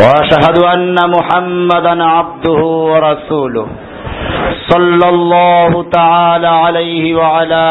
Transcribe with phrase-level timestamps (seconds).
[0.00, 3.66] واشهد ان محمدا عبده ورسوله
[4.70, 7.64] صلى الله تعالى عليه وعلى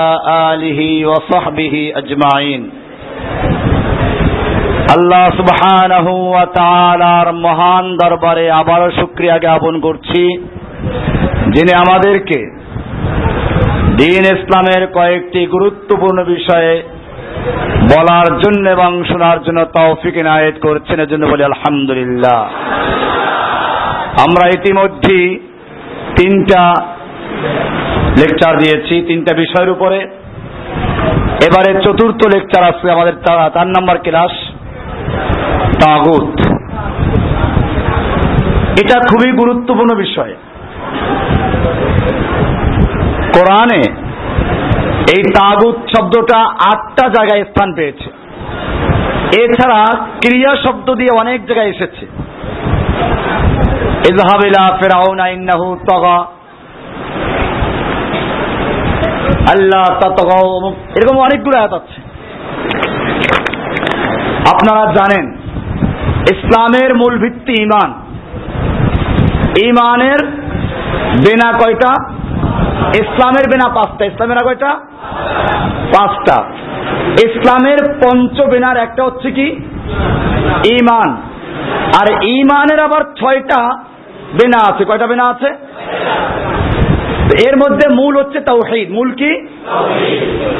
[0.50, 2.64] اله وصحبه اجمعين
[4.96, 10.22] আল্লাহ সুবহানাহু ওয়া তাআলার মহান দরবারে আবারও শুকরিয়া জ্ঞাপন করছি
[11.56, 12.40] যিনি আমাদেরকে
[14.00, 16.74] দিন ইসলামের কয়েকটি গুরুত্বপূর্ণ বিষয়ে
[17.85, 22.43] বলার জন্য এবং শোনার জন্য তৌফিক ইনায়েত করছেন এর জন্য বলি আলহামদুলিল্লাহ।
[24.27, 25.41] আমরা ইতিমধ্যেই
[26.19, 26.75] তিনটা
[28.21, 29.99] লেকচার দিয়েছি, তিনটা বিষয়ের উপরে।
[31.47, 34.33] এবারে চতুর্থ লেকচার আসছে আমাদের চার নাম্বার ক্লাস,
[35.85, 36.41] তাগুত।
[38.83, 40.35] এটা খুবই গুরুত্বপূর্ণ বিষয়।
[43.35, 44.04] কোরআনে
[45.13, 46.39] এই তাগুত শব্দটা
[46.71, 48.09] আটটা জায়গায় স্থান পেয়েছে।
[49.43, 49.81] এছাড়া
[50.21, 52.05] ক্রিয়া শব্দ দিয়ে অনেক জায়গায় এসেছে।
[54.11, 56.19] ইজহাবিলা ফেরাউনা ইন্নাহু তগা।
[59.53, 59.85] আল্লাহ
[60.97, 61.99] এরকম অনেকগুলো আয়াত আছে।
[64.53, 65.25] আপনারা জানেন,
[66.35, 67.91] ইসলামের মূল ভিত্তি ইমান
[69.69, 70.21] ইমানের
[71.25, 71.93] বেনা কয়টা?
[72.81, 74.75] ইসলামের বেনা পাঁচটা। ইসলামের কয়টা?
[75.99, 76.45] পাঁচটা।
[77.25, 79.47] ইসলামের পঞ্চ বেনার একটা হচ্ছে কি?
[80.73, 81.17] ইমান
[82.01, 83.79] আর ইমানের আবার ছয়টা
[84.33, 85.47] বেনা আছে। কয়টা বেনা আছে?
[87.49, 89.47] এর মধ্যে মূল হচ্ছে তাওহিদ। মূল কি?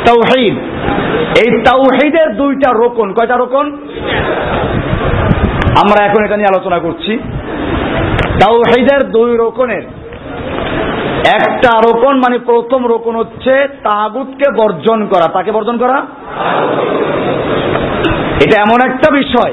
[0.07, 0.55] তাওহিদ।
[1.39, 3.79] এই তাওহিদের দুইটা রোকন। কয়টা রোকন?
[5.83, 7.19] আমরা এখন এটা নিয়ে আলোচনা করছি।
[8.41, 9.83] তাওহিদের দুই রোকনের
[11.29, 16.03] একটা রোকন মানে প্রথম রোকন হচ্ছে তাগুতকে বর্জন করা। তাকে বর্জন করা?
[18.45, 19.53] এটা এমন একটা বিষয়।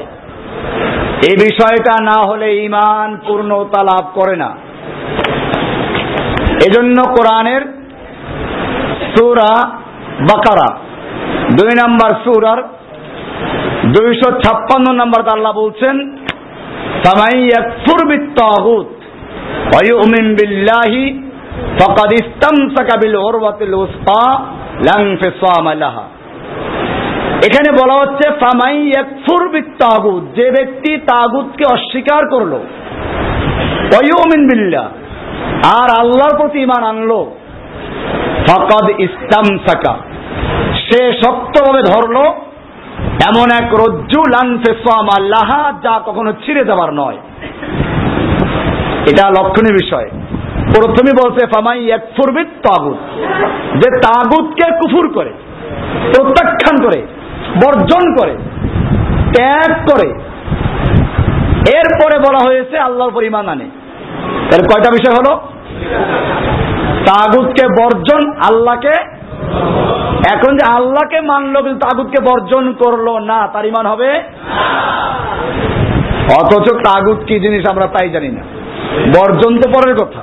[1.22, 4.56] এই বিষয়টা না হলে ইমান পূর্ণতা লাভ করে না।
[6.66, 7.62] এজন্য কোরআনের
[9.16, 9.68] সুরা
[10.20, 10.76] বাকারা,
[11.50, 12.62] দুই নম্বর সুরার
[13.86, 16.16] দুইশো ছাপ্পান্ন নম্বর তাল্লা বলছেন
[17.04, 18.86] তামাই এক ফুরবিত তাগুত
[19.74, 21.31] অয়ুমিন বিল্লাহি
[21.79, 24.25] فقد استمسك بالعروة الوثقى
[24.79, 26.05] لا انفصام لها
[27.47, 32.59] এখানে বলা হচ্ছে ফামাই একফুর বিত্তাগুত যে ব্যক্তি তাগুতকে অস্বীকার করলো
[33.93, 34.87] ওয়ুমিন বিল্লাহ
[35.77, 37.19] আর আল্লাহর প্রতি ইমান আনলো
[38.47, 39.93] ফাকাদ ইস্তামসাকা
[40.85, 42.23] সে শক্তভাবে ধরলো
[43.29, 45.49] এমন এক রজ্জু লানফেসাম আল্লাহ
[45.85, 47.17] যা কখনো ছিঁড়ে যাবার নয়
[49.09, 50.07] এটা লক্ষণীয় বিষয়
[50.74, 52.96] প্রথমে বলছে, ফামাই এক ফুরবিদ তাগুত
[53.76, 55.32] যে তাগুতকে কুফুর করে,
[56.14, 57.00] প্রত্যাখ্যান করে,
[57.64, 58.34] বর্জন করে,
[59.34, 60.08] ত্যাগ করে।
[61.78, 63.64] এরপরে বলা হয়েছে, আল্লাহর পরিমাণ আনে।
[64.50, 65.32] তাহলে কয়টা বিষয় হলো?
[67.06, 68.94] তাগুতকে বর্জন আল্লাহকে,
[70.34, 74.10] এখন যে আল্লাহকে মানলো, কিন্তু তাগুতকে বর্জন করল না, তার ইমান হবে?
[76.40, 78.42] অথচ তাগুত কি জিনিস আমরা তাই জানি না।
[79.06, 80.20] বর্জন তো পরের কথা।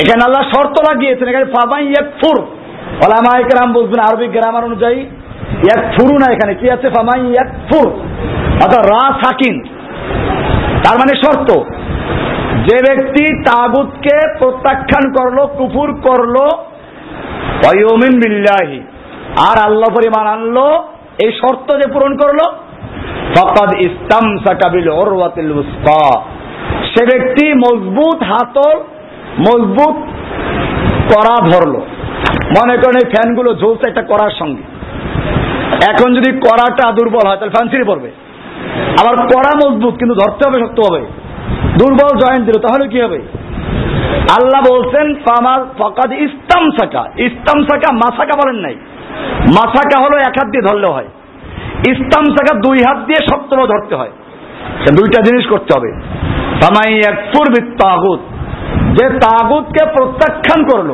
[0.00, 2.36] এখানে আল্লাহ শর্ত লাগিয়েছেন, এখানে ফাবাই এক ফুর
[3.04, 5.00] ওলামাই গ্রাম বলবেন আরবি গ্রামার অনুযায়ী
[5.74, 6.86] এক ফুরু না এখানে, কি আছে?
[6.96, 7.86] ফামাই এক ফুর
[8.62, 9.56] অর্থাৎ রা সাকিন।
[10.84, 11.48] তার মানে শর্ত,
[12.66, 16.36] যে ব্যক্তি তাগুতকে প্রত্যাখ্যান করল, কুফুর করল
[17.68, 18.80] অয়মিন বিল্লাহি,
[19.48, 20.66] আর আল্লাহ পরিমাণ আনলো,
[21.24, 22.40] এই শর্ত যে পূরণ করল,
[23.34, 25.50] ফকাদ ইসলাম সাকাবিল ওরওয়াতিল
[26.90, 28.76] সে ব্যক্তি মজবুত হাতল
[29.38, 29.96] মজবুত
[31.14, 31.78] করা ধরলো।
[32.60, 34.62] মনে করেন এই ফ্যানগুলো ঝুলছে একটা করার সঙ্গে।
[35.92, 38.10] এখন যদি করাটা দুর্বল হয়, তাহলে ফ্যান ছিঁড়ে পড়বে।
[39.00, 41.06] আবার করা মজবুত, কিন্তু ধরতে হবে, শক্ত হবে।
[41.78, 43.20] দুর্বল জয়েন্ট দিল, তাহলে কি হবে?
[44.30, 48.74] আল্লাহ বলছেন ফামার ফকাদ ইস্তাম সাকা ইস্তাম সাকা মাসাকা বলেন নাই।
[49.46, 51.04] মাসাকা হলো এক হাত দিয়ে ধরলে হয়।
[51.88, 54.10] ইস্তাম সাকা দুই হাত দিয়ে শক্তভাবে ধরতে হয়।
[54.96, 55.92] দুইটা জিনিস করতে হবে।
[56.62, 57.24] ফামাই এক
[58.94, 60.90] যে তাগুতকে প্রত্যাখ্যান করল।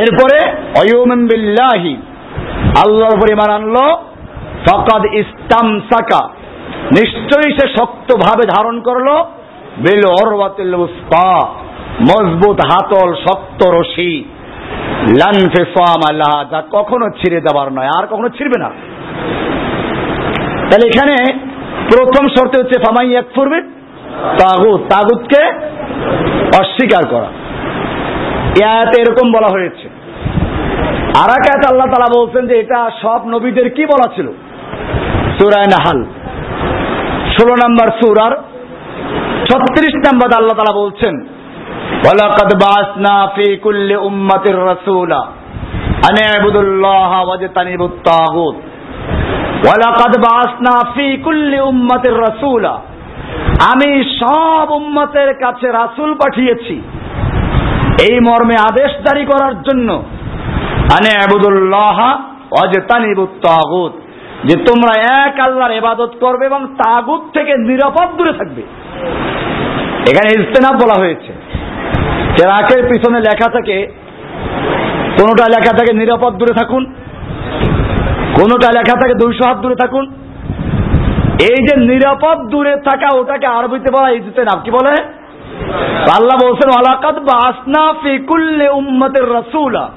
[0.00, 0.38] এরপরে,
[0.80, 1.96] অয়ুমিন বিল্লাহি
[2.86, 3.96] আল্লাহর পরিমাণ আনলো।
[4.66, 6.28] ফকাদ ইস্তাম সাকা
[6.92, 9.08] নিশ্চয়ই সে শক্তভাবে ধারণ করল।
[9.78, 11.48] বেল অরওয়াতিল উস্তা
[12.02, 14.24] মজবুত হাতল, শক্ত রশি।
[15.08, 18.70] লানফে সোয়াম আল্লাহ যা কখনো ছিঁড়ে যাবার নয়, আর কখনো ছিঁড়বে না।
[20.70, 21.38] তাহলে এখানে
[21.96, 23.83] প্রথম শর্ত হচ্ছে ফামাই এক ফুরবে
[24.39, 25.41] তাগুত তাগুতকে
[26.61, 27.29] অস্বীকার করা
[28.59, 29.85] ইয়াতে এরকম বলা হয়েছে
[31.21, 34.27] আর এক আল্লাহ তালা বলছেন যে এটা সব নবীদের কি বলা ছিল
[35.37, 35.99] সুরায় নাহাল
[37.35, 38.33] ষোলো নম্বর সুরার
[39.49, 41.15] ছত্রিশ নম্বর আল্লাহ তালা বলছেন
[42.05, 45.21] ولقد بعثنا في كل أمة رسولا
[46.09, 48.57] أن اعبدوا الله واجتنبوا الطاغوت
[49.67, 52.73] ولقد بعثنا في كل أمة رسولا
[53.60, 56.82] আমি সব উম্মতের কাছে রাসূল পাঠিয়েছি।
[58.10, 60.02] এই মর্মে আদেশ জারি করার জন্য।
[60.98, 61.10] আনে
[64.44, 68.62] যে তোমরা এক আল্লাহর ইবাদত করবে এবং তাগুত থেকে নিরাপদ দূরে থাকবে।
[70.10, 71.32] এখানে ইজতেনাব বলা হয়েছে।
[72.36, 73.92] চেরাকের পিছনে লেখা থাকে,
[75.20, 76.84] কোনটা লেখা থাকে নিরাপদ দূরে থাকুন,
[78.34, 80.23] কোনটা লেখা থাকে দুইশো হাত দূরে থাকুন
[81.42, 84.94] এই যে নিরাপদ দূরে থাকা ওটাকে আরবিতে বলা ইজতে নাম কি বলে?
[86.18, 89.90] আল্লাহ বলছেন আলাকাত বা আসনা ফিকুল্লে উম্মতের রাসূলা।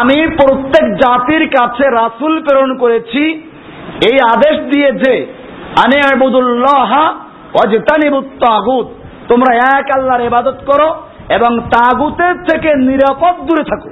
[0.00, 3.42] আমি প্রত্যেক জাতির কাছে রাসূল প্রেরণ করেছি।
[4.10, 5.26] এই আদেশ দিয়ে যে,
[5.84, 7.12] আনে আবুদুল্লাহ
[7.64, 8.86] অজতানিবুত তাগুত।
[9.28, 10.88] তোমরা এক আল্লাহর ইবাদত করো
[11.28, 13.88] এবং তাগুতের থেকে নিরাপদ দূরে থাকো।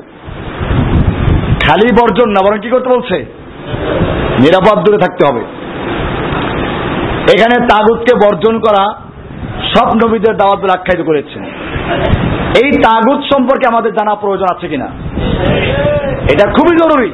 [1.66, 3.24] খালি বর্জন না, বরং কি করতে বলছে?
[4.40, 5.61] নিরাপদ দূরে থাকতে হবে।
[7.22, 8.94] এখানে তাগুতকে বর্জন করা
[9.74, 11.42] সব নবীদের দাওয়াত আখ্যায়িত করেছেন
[12.64, 14.86] এই তাগুত সম্পর্কে আমাদের জানা প্রয়োজন আছে কিনা?
[16.32, 17.10] এটা খুবই জরুরি।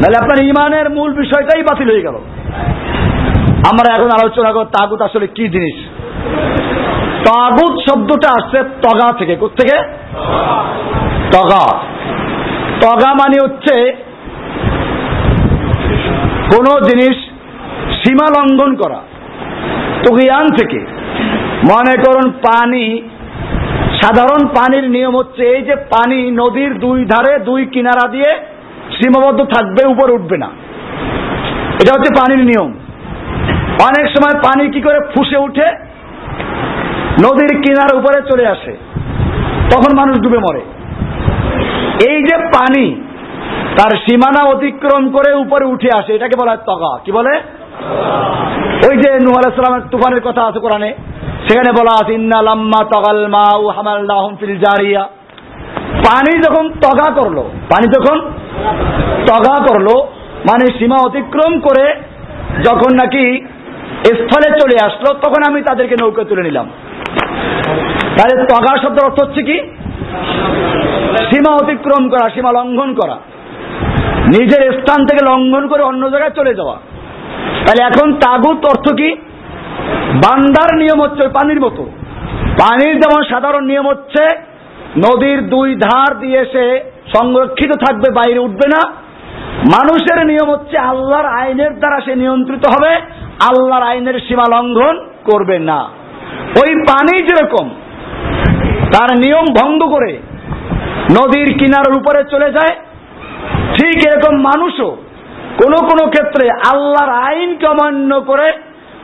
[0.00, 2.14] নাহলে আপনার ইমানের মূল বিষয়টাই বাতিল হয়ে গেল।
[3.70, 5.86] আমরা এখন আলোচনা করব তাগুত আসলে কি জিনিস?
[7.28, 9.76] তাগুত শব্দটা আসছে তগা থেকে। থেকে
[11.32, 11.76] তগা।
[12.80, 13.92] তগা মানে হচ্ছে
[16.52, 17.16] কোন জিনিস
[18.04, 19.00] সীমা লঙ্ঘন করা।
[20.04, 20.78] তুগিয়ান থেকে।
[21.72, 23.08] মনে করুন পানি,
[24.02, 28.38] সাধারণ পানির নিয়ম হচ্ছে এই যে পানি নদীর দুই ধারে, দুই কিনারা দিয়ে
[28.90, 30.50] সীমাবদ্ধ থাকবে, উপর উঠবে না।
[31.82, 32.72] এটা হচ্ছে পানির নিয়ম।
[33.88, 35.66] অনেক সময় পানি কি করে ফুসে উঠে?
[37.24, 38.76] নদীর কিনার উপরে চলে আসে।
[39.72, 40.60] তখন মানুষ ডুবে মরে।
[42.08, 43.02] এই যে পানি,
[43.78, 47.40] তার সীমানা অতিক্রম করে উপরে উঠে আসে, এটাকে বলা হয় তগা। কি বলে?
[48.86, 50.90] ওই যে নুহ আলাইসালামের তুফানের কথা আছে কোরআনে,
[51.46, 55.02] সেখানে বলা আছে, ইন্না লাম্মা তগাল মা ও হামাল্লাহম ফিল জারিয়া।
[56.06, 57.38] পানি যখন তগা করল,
[57.72, 58.16] পানি যখন
[59.30, 59.88] তগা করল
[60.50, 61.86] মানে সীমা অতিক্রম করে
[62.64, 63.24] যখন নাকি
[64.18, 66.66] স্থলে চলে আসলো, তখন আমি তাদেরকে নৌকা তুলে নিলাম।
[68.16, 69.56] তাহলে তগা শব্দের অর্থ হচ্ছে কি?
[71.30, 73.16] সীমা অতিক্রম করা, সীমা লঙ্ঘন করা।
[74.36, 76.76] নিজের স্থান থেকে লঙ্ঘন করে অন্য জায়গায় চলে যাওয়া।
[77.66, 79.16] তাহলে এখন তাগুত অর্থ কি?
[80.24, 81.82] বান্দার নিয়ম হচ্ছে ওই পানির মতো।
[82.62, 84.22] পানির যেমন সাধারণ নিয়ম হচ্ছে,
[84.96, 86.80] নদীর দুই ধার দিয়ে সে
[87.16, 88.80] সংরক্ষিত থাকবে, বাইরে উঠবে না।
[89.74, 92.92] মানুষের নিয়ম হচ্ছে আল্লাহর আইনের দ্বারা সে নিয়ন্ত্রিত হবে,
[93.40, 95.88] আল্লাহর আইনের সীমা লঙ্ঘন করবে না।
[96.62, 97.70] ওই পানি যেরকম,
[98.94, 100.18] তার নিয়ম ভঙ্গ করে
[101.18, 102.74] নদীর কিনারের উপরে চলে যায়,
[103.74, 104.96] ঠিক এরকম মানুষও
[105.64, 108.52] কোন কোন ক্ষেত্রে আল্লাহর আইনকে অমান্য করে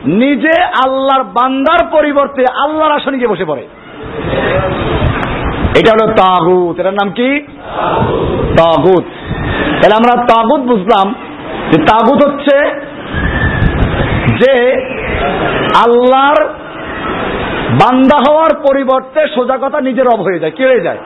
[0.05, 3.67] নিজে আল্লাহর বান্দার পরিবর্তে আল্লাহর আসনে গিয়ে বসে পড়ে।
[5.79, 7.39] এটা হলো তাগুত। এটার নাম কি?
[8.57, 9.03] তাগুত।
[9.81, 11.13] তাহলে আমরা তাগুত বুঝলাম
[11.71, 12.57] যে তাগুত হচ্ছে
[14.35, 14.71] যে
[15.85, 16.43] আল্লাহর
[17.81, 20.97] বান্দা হওয়ার পরিবর্তে সোজা কথা নিজের অব হয়ে যায়, কি হয়ে যায়?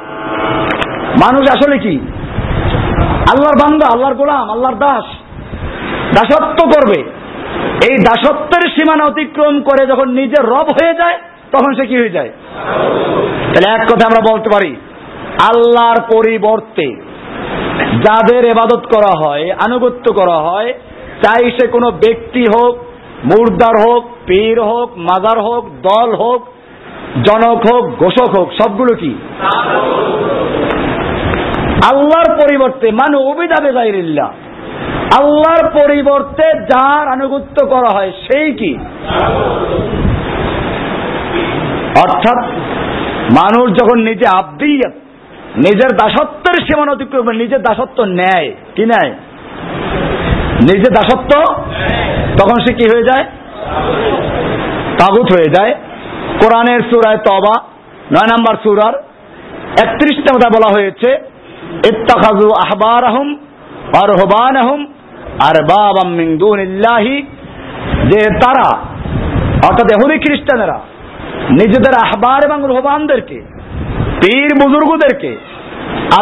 [1.21, 1.99] মানুষ আসলে কি?
[3.31, 5.03] আল্লাহর বান্দা, আল্লাহর গোলাম, আল্লাহর দাস।
[6.17, 6.99] দাসত্ব করবে।
[7.87, 11.17] এই দাসত্বের সীমানা অতিক্রম করে যখন নিজের রব হয়ে যায়,
[11.51, 12.31] তখন সে কি হয়ে যায়?
[13.51, 14.71] তাহলে এক কথা আমরা বলতে পারি,
[15.49, 16.87] আল্লাহর পরিবর্তে
[18.05, 20.73] যাদের এবাদত করা হয়, আনুগত্য করা হয়,
[21.23, 22.73] চাই সে কোনো ব্যক্তি হোক,
[23.25, 26.41] মুর্দার হোক, পীর হোক, মাদার হোক, দল হোক,
[27.27, 29.11] জনক হোক, ঘোষক হোক, সবগুলো কি?
[31.91, 34.29] আল্লাহর পরিবর্তে, মানু অবিদা বেগাইরিল্লাহ।
[35.15, 38.77] আল্লাহর পরিবর্তে যার আনুগত্য করা হয় সেই কি?
[41.99, 42.43] অর্থাৎ
[43.39, 44.93] মানুষ যখন নিজে আব্দিয়াত,
[45.57, 49.11] নিজের দাসত্বের সীমান অতিক্রম নিজের দাসত্ব নেয় কি নেয়
[50.61, 51.41] নিজের দাসত্ব?
[52.39, 53.23] তখন সে কি হয়ে যায়?
[54.99, 55.75] তাগুত হয়ে যায়।
[56.39, 57.61] কোরআনের সুরায় তবা
[58.11, 58.93] নয় নম্বর সুরার
[59.83, 61.09] একত্রিশটা নম্বর বলা হয়েছে
[61.89, 63.35] ইত্তাখাজু আহবার আহম
[64.03, 64.85] আর হবান আহম
[65.39, 67.21] আর বাবাম মিন দুনিল্লাহি,
[68.09, 68.77] যে তারা,
[69.69, 70.79] অর্থাৎ এহুদি খ্রিস্টানেরা,
[71.49, 73.41] নিজেদের আহবার এবং রোহবানদেরকে,
[74.21, 75.37] পীর বুজুর্গদেরকে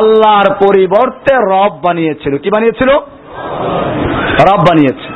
[0.01, 2.89] আল্লাহর পরিবর্তে রব বানিয়েছিল। কি বানিয়েছিল?
[4.49, 5.09] রব বানিয়েছে।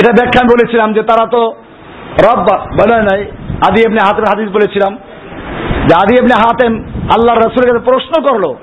[0.00, 1.54] এটা ব্যাখ্যা বলেছিলাম যে তারা তো
[2.26, 3.24] রব বানায় নাই।
[3.68, 4.96] আদি এমনি হাতের হাদিস বলেছিলাম
[5.88, 6.72] যে আদি এমনি হাতেম
[7.14, 8.54] আল্লাহর রসুলের কাছে প্রশ্ন করল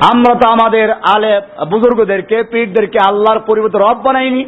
[0.00, 4.44] আমরা তো আমাদের আলে বুজুর্গদেরকে, পীরদেরকে আল্লাহর পরিবর্তে রব বানাইনি।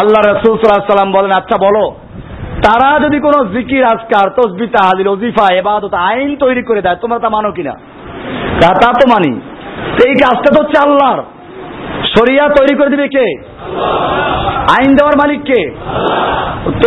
[0.00, 1.94] আল্লাহ রসুল সাল্লাম বলেন আচ্ছা বলো,
[2.62, 7.28] তারা যদি কোনো জিকির, আজকার, তসবি তাহাদিল ওজিফা এবাদত আইন তৈরি করে দেয়, তোমরা তা
[7.28, 7.72] মানো কিনা?
[8.60, 9.40] তা তা তো মানি।
[10.06, 11.22] এই কাজটা তো হচ্ছে আল্লাহর।
[12.16, 13.26] শরিয়া তৈরি করে দিবে কে?
[14.76, 15.70] আইন দেওয়ার মালিক কে?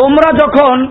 [0.01, 0.87] তোমরা যখন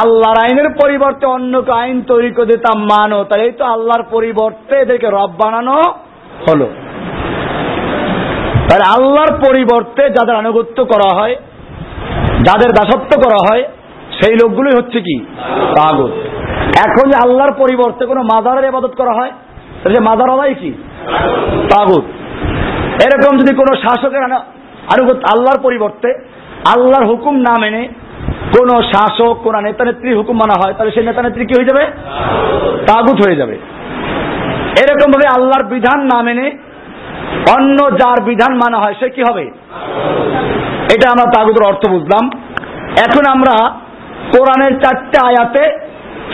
[0.00, 5.30] আল্লাহর আইনের পরিবর্তে অন্য আইন তৈরি করে দিতাম মানো। তাহলে তো আল্লাহর পরিবর্তে এদেরকে রব
[5.44, 5.76] বানানো
[6.48, 6.66] হলো।
[8.68, 11.36] তাহলে আল্লাহর পরিবর্তে যাদের আনুগত্য করা হয়,
[12.42, 13.62] যাদের দাসত্ব করা হয়,
[14.20, 15.26] সেই লোকগুলোই হচ্ছে কি?
[15.78, 16.10] তাগুত।
[16.86, 19.30] এখন যে আল্লাহর পরিবর্তে কোনো মাজারের ইবাদত করা হয়,
[19.82, 20.72] তাহলে সে মাজার আলাই কি?
[21.76, 22.04] তাগুত।
[23.06, 24.22] এরকম যদি কোনো শাসকের
[24.94, 26.08] আনুগত্য আল্লাহর পরিবর্তে
[26.76, 27.88] আল্লাহর হুকুম না মেনে
[28.58, 31.84] কোন শাসক, কোন নেতা নেত্রী হুকুম মানা হয়, তাহলে সেই নেতা নেত্রী কি হয়ে যাবে?
[32.86, 33.58] তাগুত হয়ে যাবে।
[34.82, 36.58] এরকম ভাবে আল্লাহর বিধান না মেনে
[37.56, 39.50] অন্য যার বিধান মানা হয়, সে কি হবে?
[40.94, 42.30] এটা আমরা তাগুতের অর্থ বুঝলাম।
[43.08, 43.68] এখন আমরা
[44.32, 45.78] কোরআনের চারটে আয়াতে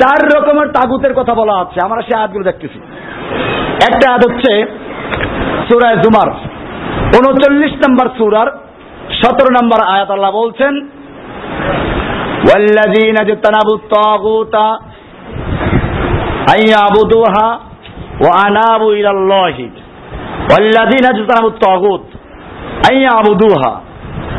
[0.00, 2.78] চার রকমের তাগুতের কথা বলা আছে। আমরা সেই আয়াতগুলো দেখতেছি।
[3.92, 4.52] একটা আয়াত হচ্ছে
[5.68, 6.30] সুরায় জুমার।
[7.18, 8.46] উনচল্লিশ নম্বর সুরার
[9.22, 10.88] সতেরো নম্বর আয়াত আল্লাহ বলছেন
[12.49, 14.55] والذين اجتنبوا الطاغوت
[16.53, 17.49] أن يعبدوها
[18.25, 19.55] وأنابوا إلى الله
[20.51, 22.05] والذين اجتنبوا الطاغوت
[22.91, 23.73] أن يعبدوها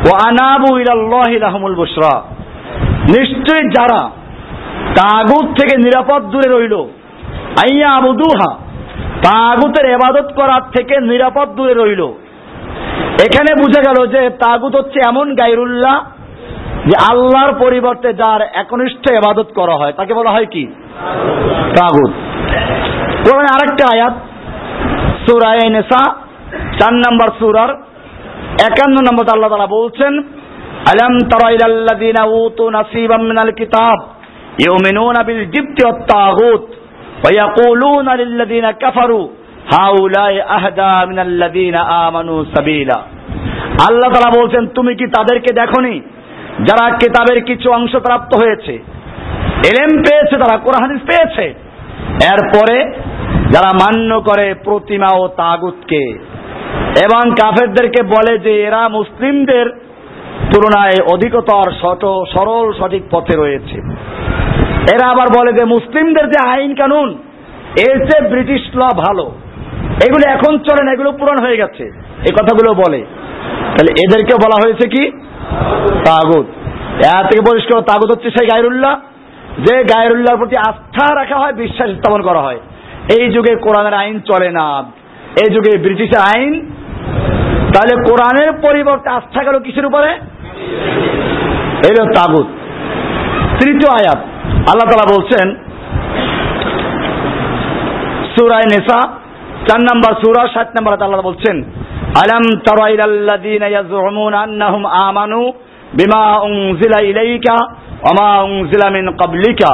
[0.09, 2.15] وأنابوا إلى الله لهم البشرى
[3.15, 4.01] নিশ্চয় যারা
[4.99, 6.75] তাগুত থেকে নিরাপদ দূরে রইল
[7.63, 8.51] আইয়া আবুদুহা
[9.27, 12.01] তাগুতের এবাদত করার থেকে নিরাপদ দূরে রইল
[13.25, 15.95] এখানে বুঝা গেল যে তাগুত হচ্ছে এমন গাইরুল্লাহ
[16.90, 20.64] যে আল্লাহর পরিবর্তে যার একনিষ্ঠ এবাদত করা হয়, তাকে বলা হয় কি?
[21.76, 22.12] তাগুত।
[23.24, 24.14] কোরআনে আরেকটা আয়াত
[25.24, 26.02] সুরায় নেসা
[26.78, 27.70] চার নম্বর সুরার
[28.68, 30.12] একান্ন নম্বর আল্লাহ তারা বলছেন,
[30.92, 33.98] আলম তারা ইলাল্লাযিনা উতু নাসিবাম মিনাল কিতাব,
[34.64, 36.64] ইউমিনুনা বিল জিবতি ওয়াত তাগুত
[37.22, 39.20] ওয়া ইয়াকুলুনা লিল্লাযিনা কাফারু,
[39.72, 42.98] হাউলাই আহদা মিনাল্লাযিনা আমানু সাবিলা।
[43.88, 45.94] আল্লাহ তাআলা বলছেন, তুমি কি তাদেরকে দেখোনি?
[46.64, 48.72] যারা কেতাবের কিছু অংশ প্রাপ্ত হয়েছে,
[49.70, 51.54] এলেম পেয়েছে, তারা কোরআন পেয়েছে।
[52.24, 52.92] এরপরে
[53.50, 56.18] যারা মান্য করে প্রতিমা ও তাগুতকে
[57.04, 59.66] এবং কাফেরদেরকে বলে যে এরা মুসলিমদের
[60.54, 63.76] তুলনায় অধিকতর শত, সরল, সঠিক পথে রয়েছে।
[64.94, 67.18] এরা আবার বলে যে মুসলিমদের যে আইন কানুন,
[67.78, 69.32] এর চেয়ে ব্রিটিশ ল ভালো।
[70.08, 71.84] এগুলো এখন চলে না এগুলো পূরণ হয়ে গেছে।
[72.28, 73.04] এই কথাগুলো বলে।
[73.64, 75.29] তাহলে এদেরকে বলা হয়েছে কি?
[75.82, 76.46] তাগুত।
[77.16, 79.00] এর থেকে পরিষ্কার তাগুত হচ্ছে সেই গায়রুল্লাহ,
[79.64, 82.60] যে গায়রুল্লাহর প্রতি আস্থা রাখা হয়, বিশ্বাস স্থাপন করা হয়।
[83.18, 84.82] এই যুগে কোরআনের আইন চলে না।
[85.40, 86.70] এই যুগে ব্রিটিশের আইন।
[87.74, 90.10] তাহলে কোরআনের পরিবর্তে আস্থা গেল কিসের উপরে?
[91.90, 92.46] এলো তাগুত।
[93.62, 95.54] তৃতীয় আয়াত। আল্লাহ তালা বলছেন
[98.36, 99.19] সুরায় নেশা
[99.68, 101.56] চার নম্বর সুরা, সাত নম্বর আল্লাহ বলছেন,
[102.22, 105.52] আলম তারা ইলাল্লাযীনা ইয়াজউমুনা আন্নাহুম আমানু
[105.94, 107.56] বিমা উনজিলা ইলাইকা
[108.02, 109.72] ওয়া মা উনজিলা মিন ক্বাবলিকা।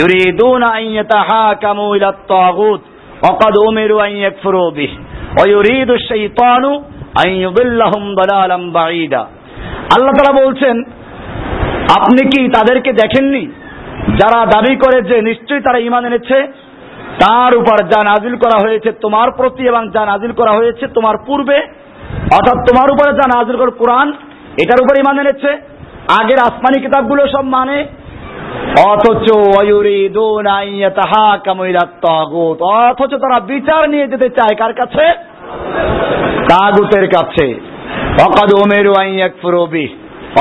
[0.00, 2.80] ইউরিদুনা আন ইয়াতাহাকামু ইলা আত-তাগুত
[3.22, 6.70] ওয়া ক্বাদ উমিরু আন ইয়াকফুরু বিহি। ওয়া ইউরিদু আশ-শাইতানু
[7.24, 9.22] আন ইউদিল্লাহুম দালালাম বাঈদা।
[9.96, 10.76] আল্লাহ তাআলা বলছেন,
[11.98, 13.46] আপনি কি তাদেরকে দেখেননি?
[14.20, 16.38] যারা দাবি করে যে নিশ্চয়ই তারা ইমান এনেছে
[17.22, 21.58] তার উপর যা নাজিল করা হয়েছে তোমার প্রতি এবং যা নাজিল করা হয়েছে তোমার পূর্বে,
[22.36, 24.08] অর্থাৎ তোমার উপরে যা নাজিল করে কোরআন,
[24.62, 25.50] এটার উপরে ইমান এনেছে।
[26.20, 27.78] আগের আসমানি কিতাবগুলো সব মানে
[28.90, 29.26] অথচ
[32.88, 35.04] অথচ তারা বিচার নিয়ে যেতে চায় কার কাছে?
[36.50, 37.46] তাগুতের কাছে।
[38.26, 39.86] অকাদ ওমেরু আইয়াকফুরবি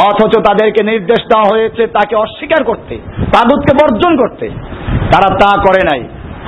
[0.07, 2.95] অথচ তাদেরকে নির্দেশ দেওয়া হয়েছে তাকে অস্বীকার করতে,
[3.35, 4.45] তাগুতকে বর্জন করতে।
[5.13, 6.01] তারা তা করে নাই।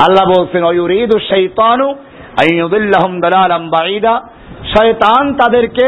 [0.05, 1.87] আল্লাহ বলছেন, অয়ুরিদু শৈতানু
[2.41, 4.21] আইয়ুদিল্লাহুম দালালাম বাঈদা।
[4.77, 5.85] শয়তান তাদেরকে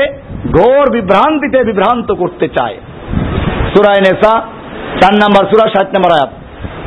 [0.57, 2.77] ঘোর বিভ্রান্তিতে বিভ্রান্ত করতে চায়।
[3.73, 4.33] সূরা নেসা
[5.01, 6.29] চার নাম্বার সুরা ষাট নাম্বার আয়াত।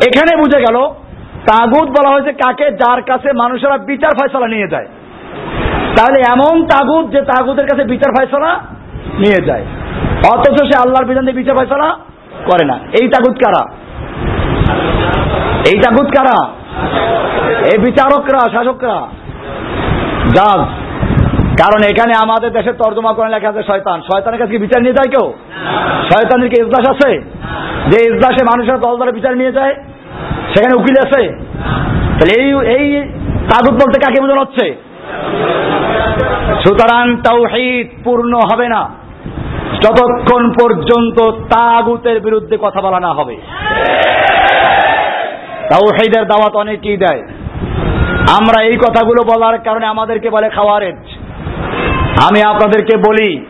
[0.07, 0.77] এখানে বুঝে গেল,
[1.51, 2.71] তাগুত বলা হয়েছে কাকে?
[2.71, 4.87] যার কাছে মানুষেরা বিচার ফয়সলা নিয়ে যায়।
[5.97, 8.51] তাহলে এমন তাগুত যে তাগুতের কাছে বিচার ফয়সলা
[9.19, 9.65] নিয়ে যায়।
[10.33, 11.89] অথচ সে আল্লাহর বিধান দিয়ে বিচার ফয়সলা
[12.47, 13.63] করে না। এই তাগুত কারা?
[15.73, 16.39] এই তাগুত কারা?
[17.73, 19.07] এই বিচারকরা, শাসকরা?
[20.37, 20.61] জাজ
[21.61, 25.33] কারণ এখানে আমাদের দেশে তর্জমা করে লেখা আছে শয়তান। শয়তানের কাছে বিচার নিয়ে যায় কেউ?
[26.13, 27.11] শয়তানের কি ইজলাস আছে?
[27.91, 29.75] যে ইজলাসে মানুষের দল দলে বিচার নিয়ে যায়,
[30.55, 31.23] সেখানে উকিল আছে?
[32.19, 33.03] তাহলে এই এই
[33.51, 34.75] তাগুত বলতে কাকে বোঝানো হচ্ছে?
[36.65, 38.89] সুতরাং তাওহীদ পূর্ণ হবে না।
[39.85, 43.37] যতক্ষণ পর্যন্ত তাগুতের বিরুদ্ধে কথা বলা না হবে।
[45.71, 47.23] তাওহীদের দাওয়াত অনেকেই দেয়।
[48.39, 50.97] আমরা এই কথাগুলো বলার কারণে আমাদেরকে বলে খাওয়ারেজ।
[52.27, 53.47] আমি আপনাদেরকে বলি,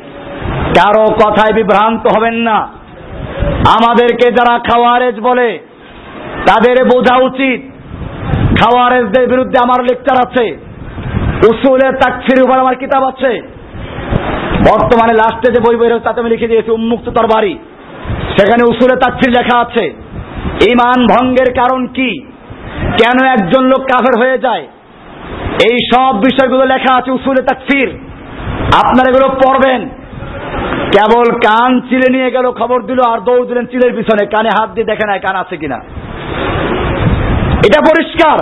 [0.78, 2.68] কারও কথায় বিভ্রান্ত হবেন না।
[3.68, 5.58] আমাদেরকে যারা খাওয়ারেজ বলে,
[6.46, 7.60] তাদের বোঝা উচিত।
[8.62, 10.56] খাওয়ারেজদের বিরুদ্ধে আমার লেকচার আছে।
[11.52, 13.42] উসুলের তাকফির উপর আমার কিতাব আছে।
[14.70, 17.58] বর্তমানে লাস্টে যে বই বই রয়েছে তাতে আমি লিখে দিয়েছি উন্মুক্ত তোর বাড়ি
[18.38, 20.03] সেখানে উসুলে তাকফির লেখা আছে।
[20.44, 22.20] ইমান ভঙ্গের কারণ কি?
[22.80, 24.66] কেন একজন লোক কাফের হয়ে যায়?
[25.70, 27.88] এই সব বিষয়গুলো লেখা আছে উসুলে তাকফির।
[28.84, 29.88] আপনারা এগুলো পড়বেন।
[30.92, 34.84] কেবল কান চিলে নিয়ে গেল, খবর দিল, আর দৌড় দিলেন চিলের পিছনে। কানে হাত দিয়ে
[34.84, 35.76] দেখে নাই কান আছে কিনা।
[37.66, 38.38] এটা পরিষ্কার।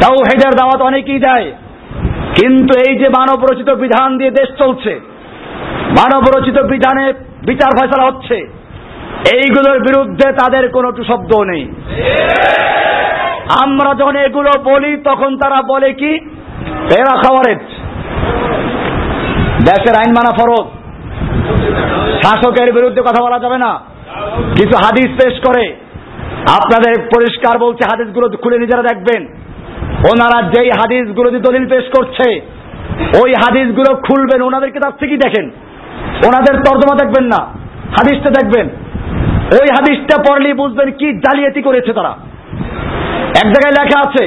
[0.00, 1.52] তাও হেডার দাওয়াত অনেকেই দেয়।
[2.40, 5.00] কিন্তু এই যে মানব রচিত বিধান দিয়ে দেশ চলছে
[5.88, 7.12] মানব রচিত বিধানে
[7.46, 8.63] বিচার ফয়সলা হচ্ছে।
[9.32, 11.68] এইগুলোর বিরুদ্ধে তাদের কোনো শব্দ নেই।
[13.62, 16.16] আমরা যখন এগুলো বলি, তখন তারা বলে কি?
[16.98, 17.58] এরা খাওয়ারেজ।
[19.68, 20.66] দেশের আইন মানা ফরজ।
[22.26, 23.80] শাসকের বিরুদ্ধে কথা বলা যাবে না।
[24.56, 25.76] কিছু হাদিস পেশ করে।
[26.48, 29.22] আপনাদের পরিষ্কার বলছে, হাদিসগুলো খুলে নিজেরা দেখবেন।
[29.88, 32.40] ওনারা যেই হাদিসগুলো দিয়ে দলিল পেশ করছে,
[33.24, 35.50] ওই হাদিসগুলো খুলবেন। ওনাদেরকে তার থেকেই দেখেন।
[36.26, 37.44] ওনাদের তর্জমা দেখবেন না।
[37.88, 38.68] হাদিসটা দেখবেন।
[39.58, 42.12] ওই হাদিসটা পড়লেই বুঝবেন কি জালিয়াতি করেছে তারা।
[43.42, 44.24] এক জায়গায় লেখা আছে,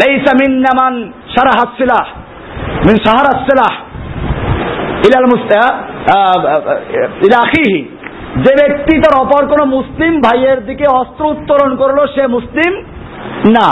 [0.00, 0.94] লেইসা মিন্নামান
[1.34, 2.04] সারা হাসিলাহ
[2.86, 3.74] মিন সাহারা সিলাহ,
[5.06, 5.26] ইলাল
[7.28, 7.78] ইলাখিহি
[8.44, 12.72] যে ব্যক্তি তার অপর কোন মুসলিম ভাইয়ের দিকে অস্ত্র উত্তোলন করল, সে মুসলিম
[13.56, 13.68] না।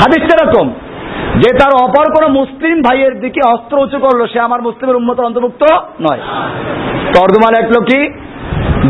[0.00, 0.66] হাদিস এরকম,
[1.42, 5.62] যে তার অপর কোন মুসলিম ভাইয়ের দিকে অস্ত্র উঁচু করল, সে আমার মুসলিমের উন্মতের অন্তর্ভুক্ত
[6.06, 6.22] নয়।
[7.14, 8.00] তর্জমা লেখলো কি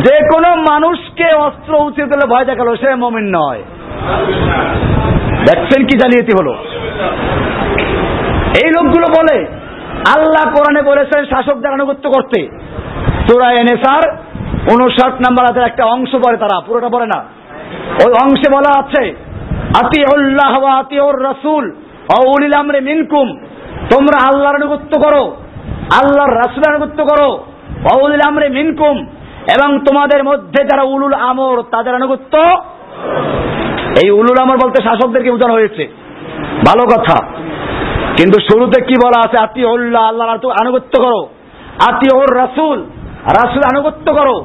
[0.00, 3.62] যে কোনো মানুষকে অস্ত্র উঁচু করলে ভয় দেখাল, সে মমিন নয়।
[5.46, 6.52] দেখছেন কি জালিয়াতি হলো?
[8.64, 9.46] এই লোকগুলো বলে,
[10.16, 12.48] আল্লাহ কোরআনে বলেছেন শাসকদের আনুগত্য করতে।
[13.28, 14.16] সুরায় এনেসার
[14.72, 17.24] উনষাট নাম্বার হাতের একটা অংশ পড়ে তারা, পুরোটা পড়ে না।
[18.06, 19.14] ওই অংশে বলা আছে
[19.84, 21.72] আতি উল্লাহ আতি ওর রসুল
[22.18, 23.36] অউলিল আমরে মিনকুম।
[23.90, 25.36] তোমরা আল্লাহর আনুগত্য করো,
[26.02, 27.44] আল্লাহর রাসুলের আনুগত্য করো
[27.94, 29.06] অউলিল আমরে মিনকুম।
[29.46, 32.38] এবং তোমাদের মধ্যে যারা উলুল আমর, তাদের আনুগত্য?
[34.02, 35.88] এই উলুল আমর বলতে শাসকদেরকে বোঝানো হয়েছে।
[36.66, 37.26] ভালো কথা।
[38.16, 39.42] কিন্তু শুরুতে কি বলা আছে?
[39.42, 41.28] আতি উল্লাহ আল্লাহর আনুগত্য করো।
[41.88, 42.82] আতি ওর রাসুল
[43.24, 44.44] রাসুল আনুগত্য করো।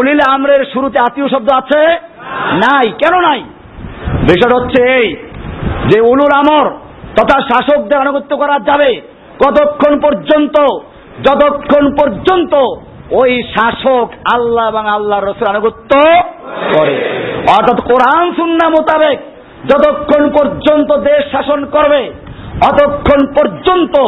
[0.00, 1.86] উলিল আমরের শুরুতে আত্মীয় শব্দ আছে?
[2.54, 3.40] নাই। কেন নাই?
[4.08, 5.16] বিষয়টা হচ্ছে এই
[5.88, 6.70] যে উলুল আমর
[7.16, 9.00] তথা শাসকদের আনুগত্য করা যাবে
[9.46, 10.60] কতক্ষণ পর্যন্ত?
[11.24, 12.54] যতক্ষণ পর্যন্ত
[13.10, 16.00] ওই শাসক আল্লাহ এবং আল্লাহ রসুল আনুগত্য
[16.78, 16.96] করে।
[17.48, 19.18] অর্থাৎ কোরআন সুন্না মোতাবেক
[19.64, 22.12] যতক্ষণ পর্যন্ত দেশ শাসন করবে,
[22.72, 24.00] অতক্ষণ পর্যন্ত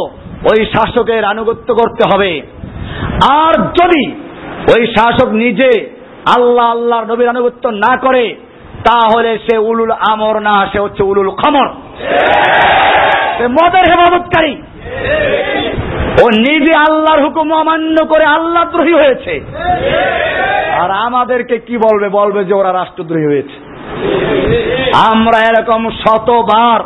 [0.44, 2.42] ওই শাসকের আনুগত্য করতে হবে।
[3.32, 4.12] আর যদি
[4.76, 5.90] ওই শাসক নিজে
[6.36, 8.34] আল্লাহ, আল্লাহর নবীর আনুগত্য না করে,
[8.84, 11.68] তাহলে সে উলুল আমর না, সে হচ্ছে উলুল খমর।
[13.38, 14.62] সে মদের হেফাজতকারী।
[16.22, 19.44] ও নিজে আল্লাহর হুকুম অমান্য করে আল্লাহ দ্রোহী হয়েছে।
[20.72, 22.08] আর আমাদেরকে কি বলবে?
[22.08, 23.68] বলবে যে ওরা রাষ্ট্রদ্রোহী হয়েছে।
[25.12, 26.80] আমরা এরকম শতবার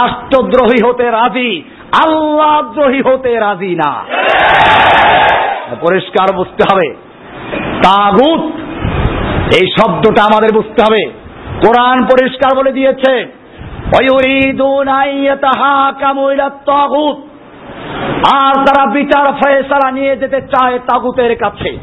[0.00, 1.62] রাষ্ট্রদ্রোহী হতে রাজি
[2.04, 4.04] আল্লাহ দ্রোহী হতে রাজি না।
[5.80, 6.94] পরিষ্কার বুঝতে হবে।
[7.84, 8.40] তাগুত,
[9.54, 11.04] এই শব্দটা আমাদের বুঝতে হবে।
[11.66, 13.42] কোরআন পরিষ্কার বলে দিয়েছে
[18.32, 21.78] আর তারা বিচার ফয়সালা নিয়ে যেতে চায় তাগুতের কাছে।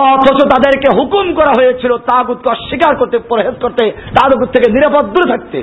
[0.00, 5.62] অথচ তাদেরকে হুকুম করা হয়েছিল তাগুতকে অস্বীকার করতে, পরহেজ করতে, তাগুত থেকে নিরাপদ দূরে থাকতে।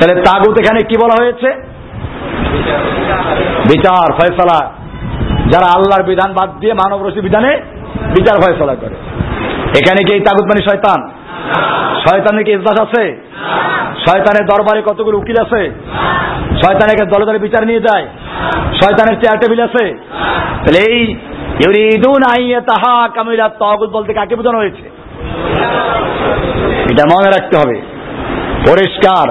[0.00, 1.48] তাহলে তাগুত এখানে কি বলা হয়েছে?
[3.62, 4.72] বিচার, ফয়সালা।
[5.52, 7.60] যারা আল্লাহর বিধান বাদ দিয়ে মানব রশি বিধানে
[8.10, 8.94] বিচার, ফয়সলা করে।
[9.70, 11.15] এখানে কি তাগুত মানে শয়তান?
[12.08, 13.30] শয়তানের কি ইজলাস আছে?
[14.08, 15.70] শয়তানের দরবারে কতগুলো উকিল আছে?
[16.64, 18.06] শয়তানের দলে দলে বিচার নিয়ে যায়।
[18.72, 19.98] শয়তানের চেয়ার টেবিল আছে।
[20.66, 21.16] তাহলে এই
[23.92, 24.90] বলতে কাকে বোঝানো হয়েছে?
[26.90, 27.82] এটা মনে রাখতে হবে।
[28.68, 29.30] পরিষ্কার।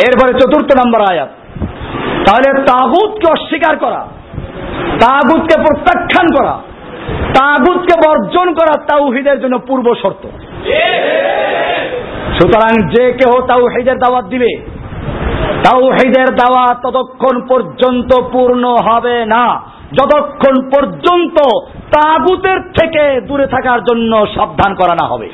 [0.00, 1.28] এরপরে চতুর্থ নম্বর আয়াত।
[2.26, 4.06] তাহলে তাগুতকে অস্বীকার করা,
[5.00, 6.58] তাগুতকে প্রত্যাখ্যান করা,
[7.34, 10.26] তাগুতকে বর্জন করা তাওহিদের জন্য পূর্ব শর্ত।
[12.36, 14.50] সুতরাং যে কেহ তাওহিদের দাওয়াত দিবে,
[15.64, 19.44] তাওহিদের দাওয়াত ততক্ষণ পর্যন্ত পূর্ণ হবে না।
[19.92, 21.36] যতক্ষণ পর্যন্ত
[21.96, 25.28] তাগুতের থেকে দূরে থাকার জন্য সাবধান করা না হবে।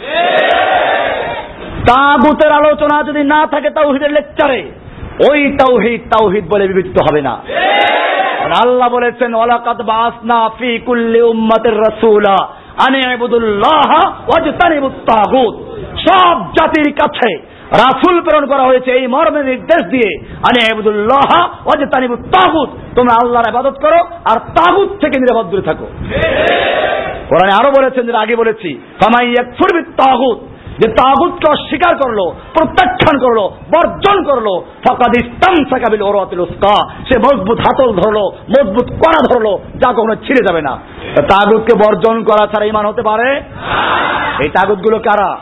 [1.86, 4.60] তাগুতের আলোচনা যদি না থাকে তাওহিদের লেকচারে,
[5.30, 7.34] ওই তাওহিদ তাওহিদ বলে বিবেচিত হবে না।
[8.64, 12.36] আল্লাহ বলেছেন, ওয়ালাকাদ বাসনা ফি কুল্লি উম্মাতির রাসূলা।
[12.86, 12.98] আনি
[16.08, 17.30] সব জাতির কাছে
[17.84, 20.10] রাসুল প্রেরণ করা হয়েছে এই মর্মে নির্দেশ দিয়ে
[20.42, 21.30] আনে ইবুদুল্লাহ
[21.66, 25.86] ওয়াজতানিবুত তাগুত। তোমরা আল্লাহর ইবাদত করো আর তাগুত থেকে নিরাপদ দূরে থাকো।
[27.28, 30.38] কোরআনে আরও বলেছেন যেটা আগে বলেছি ফামাই ইয়াকফুর বিত তাগুত।
[30.80, 33.40] যে তাগুতকে অস্বীকার করল, প্রত্যাখ্যান করল,
[33.74, 39.92] বর্জন করল, ফকাদ ইস্তাম সাকাবিল ওরাতিল উস্কা, সে মজবুত হাতল ধরলো, মজবুত করা ধরলো, যা
[39.92, 40.78] কখনো ছিঁড়ে যাবে না।
[41.20, 43.40] তাগুতকে বর্জন করা ছাড়া ইমান হতে পারে?
[44.42, 45.36] এই তাগুতগুলো কারা?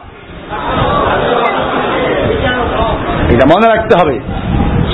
[3.30, 4.20] এটা মনে রাখতে হবে।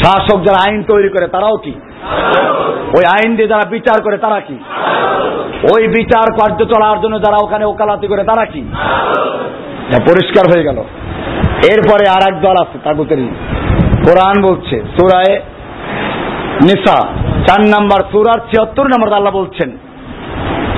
[0.05, 1.73] শাসক যারা আইন তৈরি করে, তারাও কি?
[2.99, 4.59] ওই আইন দিয়ে যারা বিচার করে, তারা কি?
[5.75, 8.65] ওই বিচার কার্য চলার জন্য যারা ওখানে ওকালাতি করে, তারা কি?
[10.08, 10.80] পরিষ্কার হয়ে গেল
[11.74, 13.28] এরপরে আর এক দল আছে তাগুতেরই
[14.06, 15.36] কোরআন বলছে সুরায়
[16.68, 16.98] নিসা
[17.48, 19.72] চার নাম্বার সুরার ছিয়াত্তর নম্বর আল্লাহ বলছেন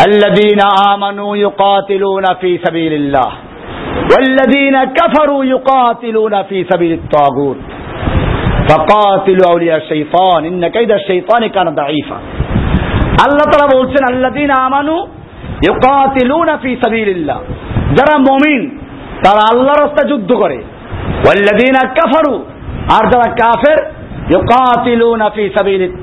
[0.10, 0.62] الذين
[0.93, 3.30] آمنوا يقاتلون في سبيل الله
[4.12, 7.60] والذين كفروا يقاتلون في سبيل الطاغوت
[8.69, 12.17] فقاتلوا أولياء الشيطان إن كيد الشيطان كان ضعيفا
[13.26, 14.96] আল্লাহ তারা বলছেন আল্লাদিন আমানু
[15.67, 17.39] ইউকাতিলুনা ফি সাবিলিল্লাহ
[17.98, 18.62] যারা মুমিন
[19.24, 20.57] তারা আল্লাহর রাস্তায় যুদ্ধ করে।
[21.87, 22.44] কাফারু,
[23.00, 23.76] আর যারা কাফের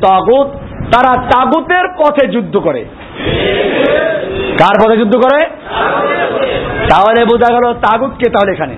[0.01, 0.47] তাগুত,
[0.95, 2.85] তারা তাগুতের পথে যুদ্ধ করে।
[4.59, 5.45] কার পথে যুদ্ধ করে?
[6.89, 8.73] তাহলে বোঝা গেল তাগুত কে তাহলে এখানে।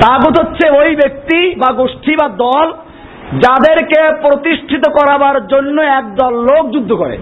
[0.00, 2.72] তাগুত হচ্ছে ওই ব্যক্তি বা গোষ্ঠী বা দল
[3.38, 7.18] যাদেরকে প্রতিষ্ঠিত করাবার জন্য একদল লোক যুদ্ধ করে।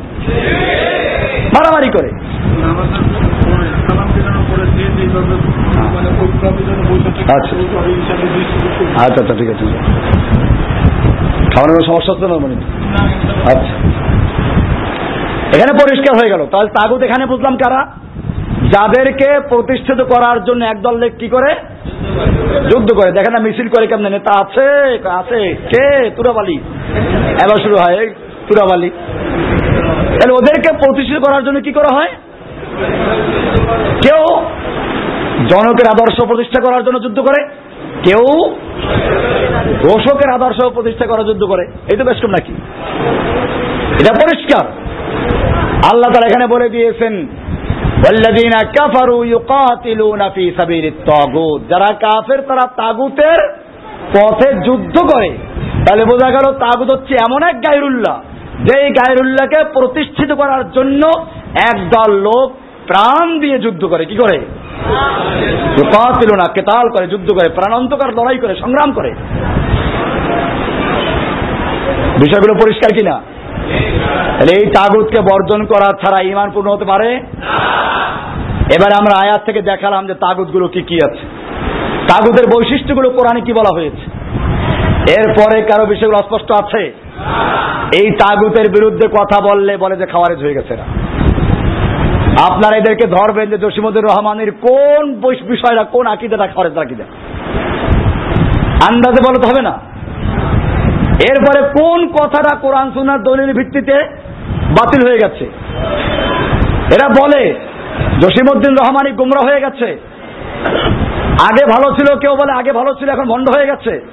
[1.54, 2.10] মারামারি করে।
[5.92, 7.56] আচ্ছা।
[9.04, 9.64] আচ্ছা আচ্ছা ঠিক আছে।
[11.54, 12.54] খাওয়ানোর সমস্যা হচ্ছে না মানে?
[13.40, 13.74] আচ্ছা।
[15.56, 17.86] এখানে পরিষ্কার হয়ে গেল। তাহলে তাগুত এখানে বুঝলাম কারা?
[18.62, 21.54] যাদেরকে প্রতিষ্ঠিত করার জন্য একদল লোক কি করে?
[22.70, 24.08] যুদ্ধ করে। দেখে না মিছিল করে কেমন?
[24.08, 26.10] নেতা আছে আছে। কে?
[26.10, 26.58] তুরাবালি।
[27.42, 28.06] এবার শুরু হয়
[28.48, 28.90] তুরাবালি।
[30.06, 32.08] তাহলে ওদেরকে প্রতিষ্ঠিত করার জন্য কি করা হয়?
[34.02, 34.36] কেউ
[35.51, 37.39] জনকের আদর্শ প্রতিষ্ঠা করার জন্য যুদ্ধ করে
[38.03, 38.23] কেউ
[39.83, 42.53] ঘোষকের আদর্শ প্রতিষ্ঠা করার যুদ্ধ করে এই তো বেশ কম নাকি
[43.99, 44.65] এটা পরিষ্কার
[45.91, 47.15] আল্লাহ তারা এখানে বলে দিয়েছেন
[48.03, 53.39] والذين كفروا يقاتلون في سبيل الطاغوت যারা কাফের তারা তাগুতের
[54.15, 55.29] পথে যুদ্ধ করে
[55.85, 58.15] তাহলে বোঝা গেল তাগুত হচ্ছে এমন এক গায়রুল্লাহ
[58.67, 61.03] যে গায়রুল্লাহকে প্রতিষ্ঠিত করার জন্য
[61.71, 62.47] একদল লোক
[62.87, 64.60] প্রাণ দিয়ে যুদ্ধ করে কি করে ছিল
[66.36, 69.10] না কেতাল করে, যুদ্ধ করে, প্রাণান্তকার, লড়াই করে, সংগ্রাম করে।
[72.20, 73.20] বিষয়গুলো পরিষ্কার কিনা?
[74.38, 77.16] তাহলে এই তাগুতকে বর্জন করা ছাড়া ইমান পূর্ণ হতে পারে?
[78.76, 81.26] এবার আমরা আয়াত থেকে দেখালাম যে তাগুতগুলো কি কি আছে।
[82.08, 84.10] তাগুতের বৈশিষ্ট্যগুলো কোরআনে কি বলা হয়েছে?
[85.16, 86.94] এরপরে কারও বিষয়গুলো অস্পষ্ট আছে?
[88.02, 90.82] এই তাগুতের বিরুদ্ধে কথা বললে বলে যে খাওয়ারেজ হয়ে গেছে না
[92.40, 97.04] আপনারা এদেরকে ধরবেন যে জসিমুদ্দুর রহমানের কোন বিষয়টা, কোন আকিদাটা খাওয়ারেজ আকিদা
[98.88, 99.78] আন্দাজে বলতে হবে না।
[101.30, 103.94] এরপরে কোন কথাটা কোরআন সুনার দলিল ভিত্তিতে
[104.78, 105.44] বাতিল হয়ে গেছে?
[106.94, 107.54] এরা বলে
[108.20, 109.98] জসিমুদ্দিন রহমানি গুমরা হয়ে গেছে।
[111.50, 114.06] আগে ভালো ছিল, কেউ বলে আগে ভালো ছিল, এখন বন্ধ হয়ে গেছে।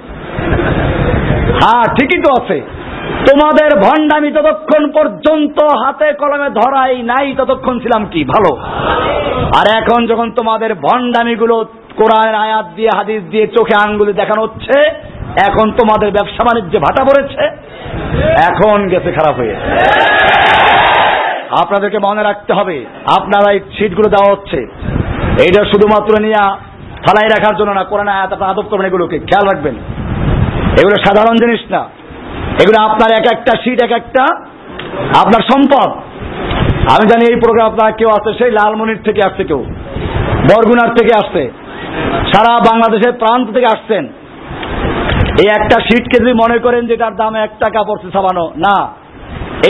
[1.62, 2.60] হ্যাঁ ঠিকই তো আছে।
[3.08, 8.24] তোমাদের ভণ্ডামি ততক্ষণ পর্যন্ত হাতে কলমে ধরাই নাই, ততক্ষণ ছিলাম কি?
[8.24, 8.56] ভালো।
[9.58, 11.64] আর এখন যখন তোমাদের ভণ্ডামি গুলো
[11.96, 14.84] কোরআন আয়াত দিয়ে, হাদিস দিয়ে চোখে আঙ্গুলি দেখানো হচ্ছে,
[15.48, 17.42] এখন তোমাদের ব্যবসা বাণিজ্যে ভাটা পড়েছে,
[18.48, 19.54] এখন গেছে খারাপ হয়ে।
[21.62, 22.84] আপনাদেরকে মনে রাখতে হবে,
[23.18, 24.58] আপনারা এই সিটগুলো দেওয়া হচ্ছে।
[25.42, 26.42] এইটা শুধুমাত্র নিয়ে
[27.06, 29.74] থালাই রাখার জন্য না কোরআন আয়াত আপনার আদব করবেন এগুলোকে। খেয়াল রাখবেন।
[30.80, 31.88] এগুলো সাধারণ জিনিস না।
[32.62, 34.24] এগুলো আপনার এক একটা সিট এক একটা
[35.22, 35.88] আপনার সম্পদ।
[36.92, 39.60] আমি জানি এই প্রোগ্রাম আপনার কেউ আছে, সেই লালমনির থেকে আসছে কেউ,
[40.48, 41.42] বরগুনার থেকে আসছে,
[42.32, 44.04] সারা বাংলাদেশের প্রান্ত থেকে আসছেন।
[45.42, 48.76] এই একটা সিটকে যদি মনে করেন যে এটার দাম এক টাকা পড়ছে সাবানো না,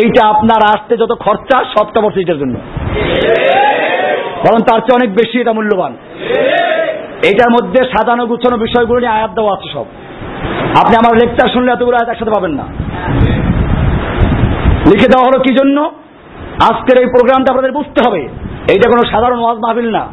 [0.00, 2.56] এইটা আপনার আসতে যত খরচা, সবটা পড়ছে এটার জন্য।
[4.44, 5.92] বরং তার চেয়ে অনেক বেশি এটা মূল্যবান।
[7.28, 9.86] এইটার মধ্যে সাজানো গুছানো বিষয়গুলো নিয়ে আয়াত দেওয়া আছে সব।
[10.78, 12.62] আপনি আমার লেকচার শুনলে এতগুলো আয়াত একসাথে পাবেন না।
[14.92, 15.92] লিখে দেওয়া হলো কি জন্য?
[16.60, 18.28] আজকের এই প্রোগ্রামটা আপনাদের বুঝতে হবে।
[18.68, 20.06] এইটা কোনো সাধারণ ওয়াজ মাহফিল না।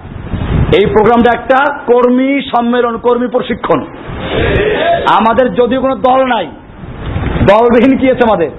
[0.80, 3.82] এই প্রোগ্রামটা একটা কর্মী সম্মেলন, কর্মী প্রশিক্ষণ।
[5.10, 6.46] আমাদের যদিও কোনো দল নাই।
[7.50, 8.50] দলবিহীন কি আছে আমাদের?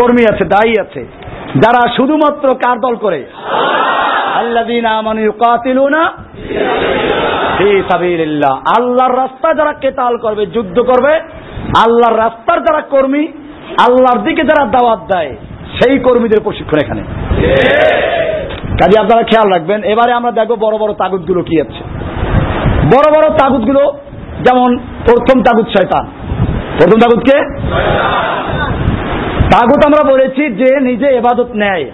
[0.00, 1.06] কর্মী আছে, দায়ী আছে।
[1.56, 3.26] যারা শুধুমাত্র কার দল করে?
[8.78, 11.14] আল্লাহর রাস্তা যারা কেতাল করবে, যুদ্ধ করবে,
[11.84, 13.26] আল্লাহর রাস্তার যারা কর্মী,
[13.88, 15.36] আল্লাহর দিকে যারা দাওয়াত দেয়,
[15.78, 17.02] সেই কর্মীদের প্রশিক্ষণ এখানে।
[18.80, 21.80] কাজে আপনারা খেয়াল রাখবেন, এবারে আমরা দেখব বড় বড় তাগুদগুলো কি আছে।
[22.84, 23.92] বড় বড় তাগুদগুলো
[24.48, 26.06] যেমন প্রথম তাগুদ শয়তান।
[26.78, 27.36] প্রথম তাগুদকে
[29.52, 31.84] তাগুত আমরা বলেছি যে নিজে এবাদত নেয়।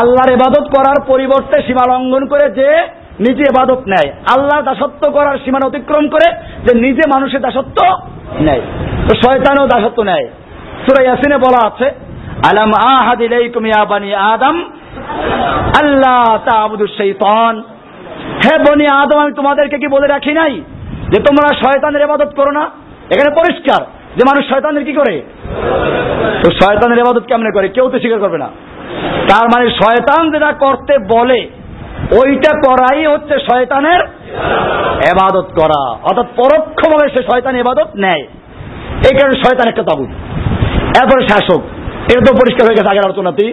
[0.00, 2.68] আল্লাহর এবাদত করার পরিবর্তে সীমা লঙ্ঘন করে যে
[3.20, 6.32] নিজে এবাদত নেয়। আল্লাহ দাসত্ব করার সীমানা অতিক্রম করে
[6.66, 7.78] যে নিজে মানুষের দাসত্ব
[8.40, 8.60] নেয়।
[9.08, 10.26] তো শয়তানও দাসত্ব নেয়।
[10.84, 11.84] সুরা ইয়াসিনে বলা আছে,
[12.50, 14.56] আলাম আহাদ ইলাইকুম ইয়া বানি আদম
[15.82, 17.62] আল্লাহ তা'বুদু শাইতান
[18.44, 20.60] হে বনি আদম, আমি তোমাদেরকে কি বলে রাখি নাই?
[21.12, 22.70] যে তোমরা শয়তানের ইবাদত করো না।
[23.14, 25.22] এখানে পরিষ্কার। যে মানুষ শয়তানের কি করে?
[26.44, 27.68] তো শয়তানের ইবাদত কেমনে করে?
[27.68, 28.48] কেউ তো স্বীকার করবে না।
[29.28, 31.48] তার মানে শয়তান যেটা করতে বলে,
[32.24, 34.00] ওইটা করাই হচ্ছে শয়তানের
[35.04, 38.22] এবাদত করা। অর্থাৎ পরোক্ষভাবে সে শয়তান এবাদত নেয়।
[39.10, 40.08] এই কারণে শয়তান একটা তাগুদ
[41.02, 41.60] এরপরে শাসক।
[42.12, 43.52] এটা তো পরিষ্কার হয়ে গেছে আগের আলোচনাতেই।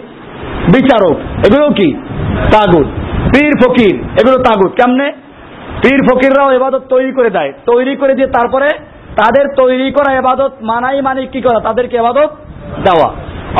[0.65, 1.93] বিচারক। এগুলো কি?
[2.51, 2.87] তাগুদ
[3.35, 5.11] পীর ফকির। এগুলো তাগুদ কেমনে?
[5.83, 8.69] পীর ফকিররাও এবাদত তৈরি করে দেয়। তৈরি করে দিয়ে তারপরে
[9.19, 11.59] তাদের তৈরি করা এবাদত, মানাই মানে কি করা?
[11.59, 12.29] তাদেরকে এবাদত
[12.83, 13.09] দেওয়া।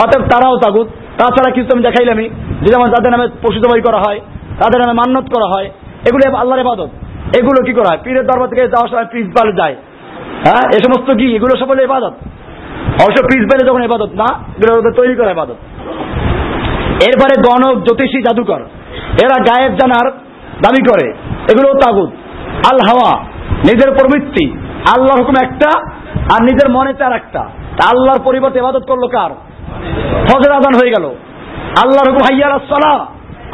[0.01, 1.83] অর্থাৎ তারাও তাগুদ তাছাড়া কিছু আমি?
[1.83, 4.19] দেখাইলামই যে যেমন তাদের নামে পশু জবাই করা হয়,
[4.59, 5.65] তাদের নামে মান্যত করা হয়,
[6.07, 6.89] এগুলো আল্লাহর এবাদত।
[7.37, 7.89] এগুলো কি করা?
[7.89, 9.75] হয় পীরের দরবার থেকে যাওয়ার সময় পিস পালে যায়।
[10.45, 10.69] হ্যাঁ?
[10.69, 11.35] এ সমস্ত কি?
[11.35, 12.13] এগুলো সব হলো এবাদত?
[13.01, 14.25] অবশ্য পিস পেলে যখন এবাদত, না?
[14.33, 15.55] এগুলো তৈরি করা এবাদত।
[17.07, 18.59] এরপরে গণক, জ্যোতিষী, জাদুকর।
[19.23, 20.11] এরা গায়েব জানার
[20.63, 21.09] দাবি করে।
[21.51, 22.09] এগুলো তাগুদ
[22.71, 25.69] আল হাওয়া, নিজের প্রবৃত্তি। আল্লাহর হুকুম একটা,
[26.35, 27.39] আর নিজের মনে চার একটা।
[27.85, 29.31] আল্লাহর পরিবর্তে ইবাদত করল কার?
[30.27, 31.05] ফজর আদান হয়ে গেল।
[31.83, 33.05] আল্লাহর হুকুম হাইয়ার আসসালা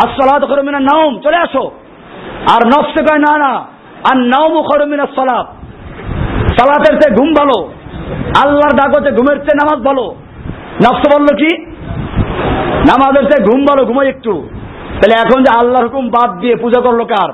[0.07, 1.71] আসসালা তো করমিনা নাওম। চলে আসো।
[2.53, 3.53] আর নফসে কয়, না না
[4.11, 5.47] আর নাওম খরমিনা সালাত
[6.59, 7.69] সালাতের চেয়ে ঘুম ভালো।
[8.43, 10.15] আল্লাহর ডাক ঘুমের চেয়ে নামাজ ভালো।
[10.85, 11.65] নফস বলল কি?
[12.91, 14.49] নামাজের চেয়ে ঘুম ভালো, ঘুমাই একটু।
[14.93, 17.33] তাহলে এখন যে আল্লাহর হুকুম বাদ দিয়ে পূজা করল কার?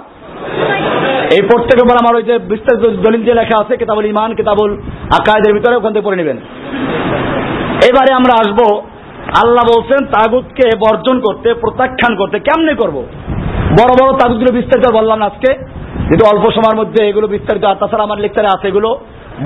[1.35, 4.71] এই প্রত্যেকের উপর আমার ওই যে বিস্তারিত দলিল যে লেখা আছে, কেতাবুল ইমান কেতাবুল
[5.19, 6.37] আকায়দের ভিতরে, ওখান থেকে পড়ে নেবেন।
[7.89, 8.59] এবারে আমরা আসব,
[9.43, 12.97] আল্লাহ বলছেন তাগুতকে বর্জন করতে, প্রত্যাখ্যান করতে, কেমনে করব?
[13.79, 15.53] বড় বড় তাগুতগুলো বিস্তারিত বললাম না আজকে।
[16.07, 18.99] যেহেতু অল্প সময়ের মধ্যে এগুলো বিস্তারিত, আর তাছাড়া আমার লেকচারে আছে এগুলো,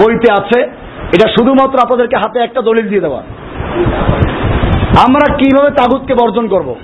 [0.03, 0.59] বইতে আছে।
[1.15, 3.21] এটা শুধুমাত্র আপনাদেরকে হাতে একটা দলিল দিয়ে দেওয়া।
[5.07, 6.75] আমরা কীভাবে তাগুতকে বর্জন করব?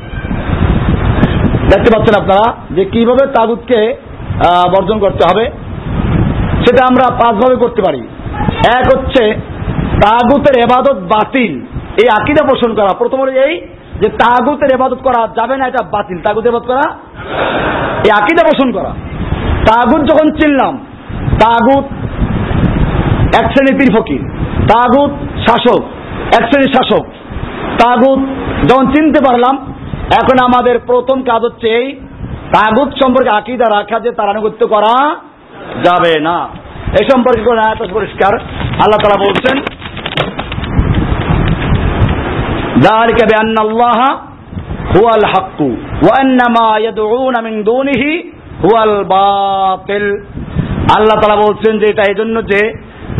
[1.72, 3.80] দেখতে পাচ্ছেন আপনারা যে কীভাবে তাগুতকে
[4.74, 5.46] বর্জন করতে হবে।
[6.64, 8.02] সেটা আমরা পাঁচভাবে করতে পারি।
[8.78, 9.24] এক হচ্ছে
[10.04, 11.54] তাগুতের এবাদত বাতিল।
[12.02, 13.54] এই আকিদা পোষণ করা। প্রথম এই
[14.02, 16.86] যে তাগুতের এবাদত করা যাবে না, এটা বাতিল। তাগুত এবাদত করা?
[18.06, 18.92] এই আকিদা পোষণ করা।
[19.70, 20.74] তাগুত যখন চিনলাম,
[21.44, 21.86] তাগুত
[23.40, 24.22] এক শ্রেণির ফকির।
[24.72, 25.12] তাগুত
[25.48, 25.82] শাসক,
[26.38, 27.04] এক শ্রেণির শাসক।
[27.82, 28.20] তাগুত
[28.70, 29.56] যখন চিনতে পারলাম
[30.21, 31.87] এখন আমাদের প্রথম কাজ হচ্ছে এই
[32.55, 34.95] তাগুত সম্পর্কে আকিদা রাখা যে তার আনুগত্য করা
[35.87, 36.39] যাবে না
[36.99, 38.33] এই সম্পর্কে কোন আয়াত আছে পরিষ্কার
[38.83, 39.57] আল্লাহ তালা বলছেন
[42.89, 43.99] ذلك بأن الله
[44.97, 45.61] هو الحق
[46.07, 48.03] وأن ما يدعون من دونه
[48.65, 50.05] هو الباطل
[50.97, 52.61] আল্লাহ তারা বলছেন যে এটা এই জন্য যে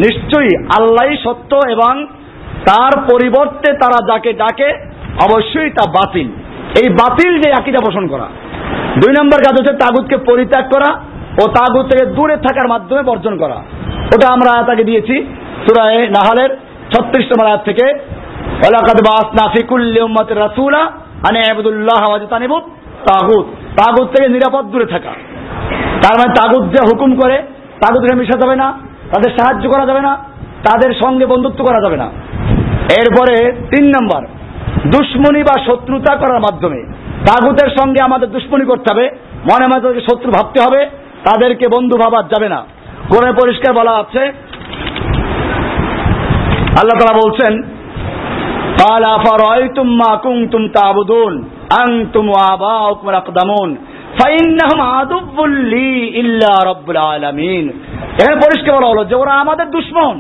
[0.05, 1.93] নিশ্চয়ই আল্লাহই সত্য এবং
[2.69, 4.69] তার পরিবর্তে তারা যাকে ডাকে
[5.27, 6.29] অবশ্যই তা বাতিল
[6.80, 8.28] এই বাতিল যে আকিদা পোষণ করা।
[9.02, 10.90] দুই নম্বর কাজ হচ্ছে তাগুতকে পরিত্যাগ করা
[11.42, 13.58] ও তাগুত থেকে দূরে থাকার মাধ্যমে বর্জন করা।
[14.16, 15.16] ওটা আমরা তাকে দিয়েছি,
[15.66, 16.58] সুরায় নাহালের
[16.94, 17.86] ছত্রিশ নম্বর আয়াত থেকে।
[18.68, 20.82] ওলাকাদ বাস নাফিকুল উম্মতের রাসুলা
[21.28, 22.64] আনে আবদুল্লাহ তানিবুত
[23.10, 23.46] তাগুত।
[23.80, 25.12] তাগুত থেকে নিরাপদ দূরে থাকা।
[26.04, 27.38] তার মানে তাগুত যে হুকুম করে
[27.82, 28.68] তাগুতকে মিশা যাবে না,
[29.14, 30.14] তাদের সাহায্য করা যাবে না,
[30.68, 32.08] তাদের সঙ্গে বন্ধুত্ব করা যাবে না।
[33.00, 33.36] এরপরে
[33.72, 34.22] তিন নম্বর
[34.95, 36.81] দুশ্মনী বা শত্রুতা করার মাধ্যমে
[37.29, 39.07] তাগুতের সঙ্গে আমাদের দুশ্মনী করতে হবে
[39.51, 40.81] মনে মনে তাদেরকে শত্রু ভাবতে হবে
[41.25, 42.61] তাদেরকে বন্ধু ভাবা যাবে না
[43.11, 44.23] কোরআনে পরিষ্কার বলা আছে
[46.81, 47.55] আল্লাহ তালা বলছেন
[48.83, 51.33] قال أفرأيتم ما كنتم تعبدون
[51.85, 53.71] أنتم وآباؤكم الأقدمون
[54.19, 55.41] فإنهم عدو
[55.73, 57.65] لي إلا رب العالمين
[58.19, 60.17] এখানে পরিষ্কার বলা হলো যে ওরা আমাদের দুশ্মন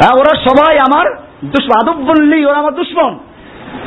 [0.00, 1.06] হ্যাঁ ওরা সবাই আমার
[1.54, 3.12] দুশ্মন আদুবুল্লি ওরা আমার দুশ্মন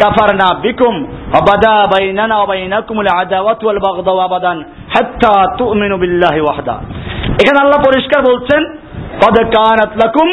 [0.00, 0.94] كفرنا بكم
[1.34, 4.54] وبدا بيننا وبينكم العداوة والبغضاء أبدا
[4.88, 6.76] حتى تؤمنوا بالله وحده
[7.40, 8.62] এখানে আল্লাহ পরিষ্কার বলছেন
[9.20, 10.28] قد كانت لكم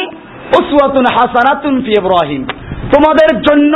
[0.52, 2.42] أسوة حسنة في إبراهيم
[2.92, 3.74] তোমাদের জন্য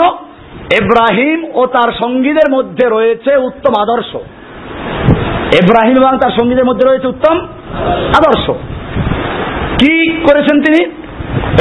[0.81, 4.11] ইব্রাহিম ও তার সঙ্গীদের মধ্যে রয়েছে উত্তম আদর্শ
[5.61, 7.37] ইব্রাহিম এবং তার সঙ্গীদের মধ্যে রয়েছে উত্তম
[8.19, 8.47] আদর্শ
[9.81, 9.95] কি
[10.27, 10.81] করেছেন তিনি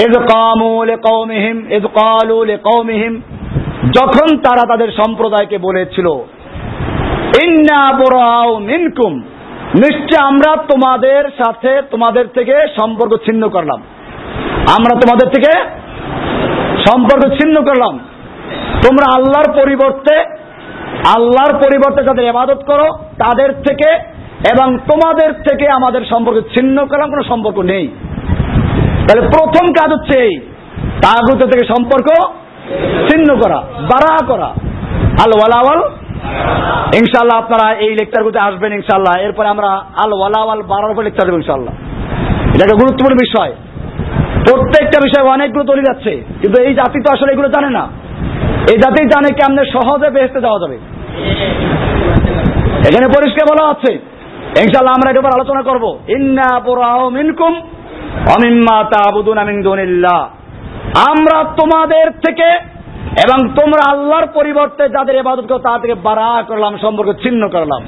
[0.06, 3.14] এজ কামু লিকাউমিহিম এজ কালু লিকাউমিহিম
[3.89, 6.09] যখন তারা তাদের সম্প্রদায়কে বলেছিল
[8.61, 9.13] মিনকুম।
[9.75, 13.81] নিশ্চয় আমরা তোমাদের সাথে তোমাদের থেকে সম্পর্ক ছিন্ন করলাম।
[14.79, 15.53] আমরা তোমাদের থেকে
[16.89, 17.95] সম্পর্ক ছিন্ন করলাম।
[18.85, 20.15] তোমরা আল্লাহর পরিবর্তে
[21.17, 22.89] আল্লাহর পরিবর্তে যাদের ইবাদত করো,
[23.19, 23.91] তাদের থেকে
[24.53, 27.89] এবং তোমাদের থেকে আমাদের সম্পর্ক ছিন্ন করলাম কোনো সম্পর্ক নেই।
[29.07, 30.35] তাহলে প্রথম কাজ হচ্ছে এই
[31.05, 32.09] তাগুত থেকে সম্পর্ক
[33.09, 33.59] ছিন্ন করা,
[33.91, 34.51] বাড়া করা।
[35.25, 35.81] আল ওয়ালাওয়াল
[37.01, 39.71] ইনশাল্লাহ আপনারা এই লেকচারগুলোতে আসবেন ইনশাল্লাহ এরপরে আমরা
[40.05, 41.75] আল ওয়ালাওয়াল বাড়ার উপর লেকচার দেবো ইনশাল্লাহ
[42.55, 43.53] এটা একটা গুরুত্বপূর্ণ বিষয়।
[44.47, 47.85] প্রত্যেকটা বিষয় অনেকগুলো তৈরি যাচ্ছে কিন্তু এই জাতি তো আসলে এগুলো জানে না।
[48.73, 50.77] এই জাতি জানে কেমনে সহজে বেহেস্তে যাওয়া যাবে।
[52.89, 53.93] এখানে পরিষ্কার বলা আছে।
[54.65, 57.53] ইনশাল্লাহ আমরা উপর আলোচনা করব। ইন্না পুরাও মিনকুম,
[58.37, 60.21] অমিম্মা তাবুদুন মিন দুনিল্লাহ।
[60.97, 62.49] আমরা তোমাদের থেকে
[63.27, 67.83] এবং তোমরা আল্লাহর পরিবর্তে যাদের ইবাদত করো তা থেকে বাড়া করলাম, সম্পর্ক ছিন্ন করলাম।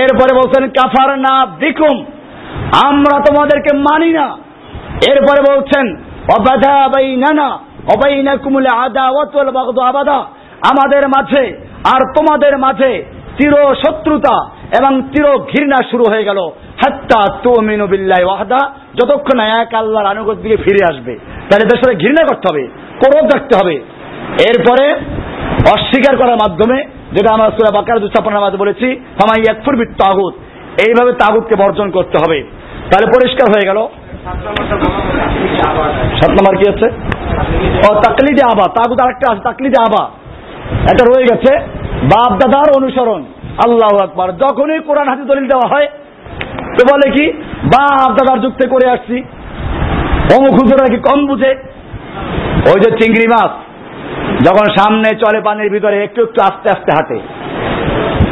[0.00, 2.04] এরপরে বলছেন কাফার না বিকুম।
[2.84, 4.36] আমরা তোমাদেরকে মানি না।
[5.10, 5.96] এরপরে বলছেন,
[6.38, 7.48] অবাধা বাইনানা
[7.96, 10.18] অবাইনাকুমুল আদাওয়াত ওয়াল বাগদা আবাদা।
[10.70, 13.04] আমাদের মাঝে আর তোমাদের মাঝে
[13.38, 14.44] চির শত্রুতা
[14.80, 16.38] এবং চির ঘৃণা শুরু হয়ে গেল।
[16.84, 22.24] হাত্তা তুমিনু বিল্লাহি ওয়াহদা। যতক্ষণ এক আল্লাহর আনুগত্য দিকে ফিরে আসবে। তাহলে এদের সাথে ঘৃণা
[22.28, 23.74] করতে হবে ক্রোধ রাখতে হবে।
[24.48, 24.92] এরপরে
[25.74, 30.34] অস্বীকার করার মাধ্যমে, যেটা আমরা সুরা বাকার দুস্থাপনার মাঝে বলেছি, ফামাই একফুর বিত তাগুত
[30.86, 32.44] এইভাবে তাগুতকে বর্জন করতে হবে।
[32.90, 33.88] তাহলে পরিষ্কার হয়ে গেল।
[36.20, 36.86] সাত নম্বর কি হচ্ছে
[37.90, 40.10] ও, তাকলিদে আবা, তাগুত আরেকটা আছে, তাকলিদে আবা।
[40.82, 41.52] এটা রয়ে গেছে।
[42.02, 43.24] বাপ দাদার অনুসরণ।
[43.66, 45.86] আল্লাহ আকবার। যখনই কোরআন হাতে দলিল দেওয়া হয়,
[46.78, 47.32] তো বলে কি?
[47.64, 49.22] বাপ দাদার যুক্তে করে আসছি।
[50.36, 51.54] অমুক হুজুরা কি কম বুঝে?
[52.66, 53.50] ওই যে চিংড়ি মাছ,
[54.46, 57.18] যখন সামনে চলে পানির ভিতরে, একটু একটু আস্তে আস্তে হাঁটে।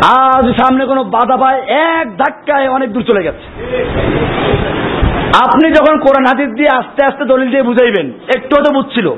[0.07, 3.65] আজ সামনে কোনো বাধা পায়, এক ধাক্কায় অনেক দূর চলে গেছে।
[5.47, 9.11] আপনি যখন কোরআন হাদিস দিয়ে আস্তে আস্তে দলিল দিয়ে বুঝাইবেন একটু তো বুঝছিল।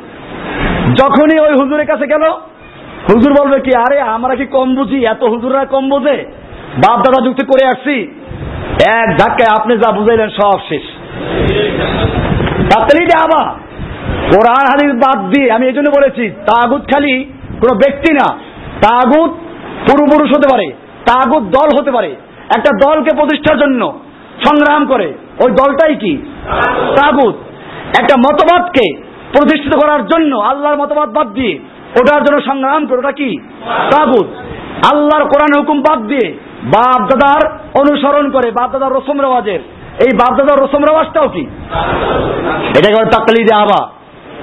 [0.94, 2.22] যখনই ওই হুজুরের কাছে গেল,
[3.10, 5.04] হুজুর বলবে কি, আরে, আমরা কি কম বুঝি?
[5.04, 6.24] এত হুজুররা কম বোঝে?
[6.76, 7.96] বাপ দাদা যুক্তি করে আসছি।
[8.88, 10.82] এক ধাক্কায় আপনি যা বুঝাইলেন সব শেষ।
[12.62, 13.54] তাড়াতাড়ি আবা
[14.32, 17.24] কোরআন হাদিস বাদ দিয়ে, আমি এই জন্য বলেছি, তাগুত খালি
[17.60, 18.38] কোনো ব্যক্তি না।
[18.82, 19.30] তাগুত
[19.90, 20.72] পূর্বপুরুষ হতে পারে,
[21.06, 22.16] তাগুত দল হতে পারে।
[22.56, 23.98] একটা দলকে প্রতিষ্ঠার জন্য
[24.48, 26.16] সংগ্রাম করে। ওই দলটাই কি?
[26.96, 27.34] তাগুত।
[27.98, 29.02] একটা মতবাদকে
[29.38, 31.58] প্রতিষ্ঠিত করার জন্য আল্লাহর মতবাদ বাদ দিয়ে
[32.00, 33.38] ওটার জন্য সংগ্রাম করে, ওটা কি?
[33.90, 34.26] তাগুত।
[34.92, 36.32] আল্লাহর কোরআন হুকুম বাদ দিয়ে
[36.64, 39.58] বাপ দাদার অনুসরণ করে বাপ দাদার রসম রেওয়াজের
[39.98, 41.46] এই বাপ দাদার রসম রেওয়াজটাও কি?
[42.78, 43.88] এটাকে বলে তাকলিদে আবা।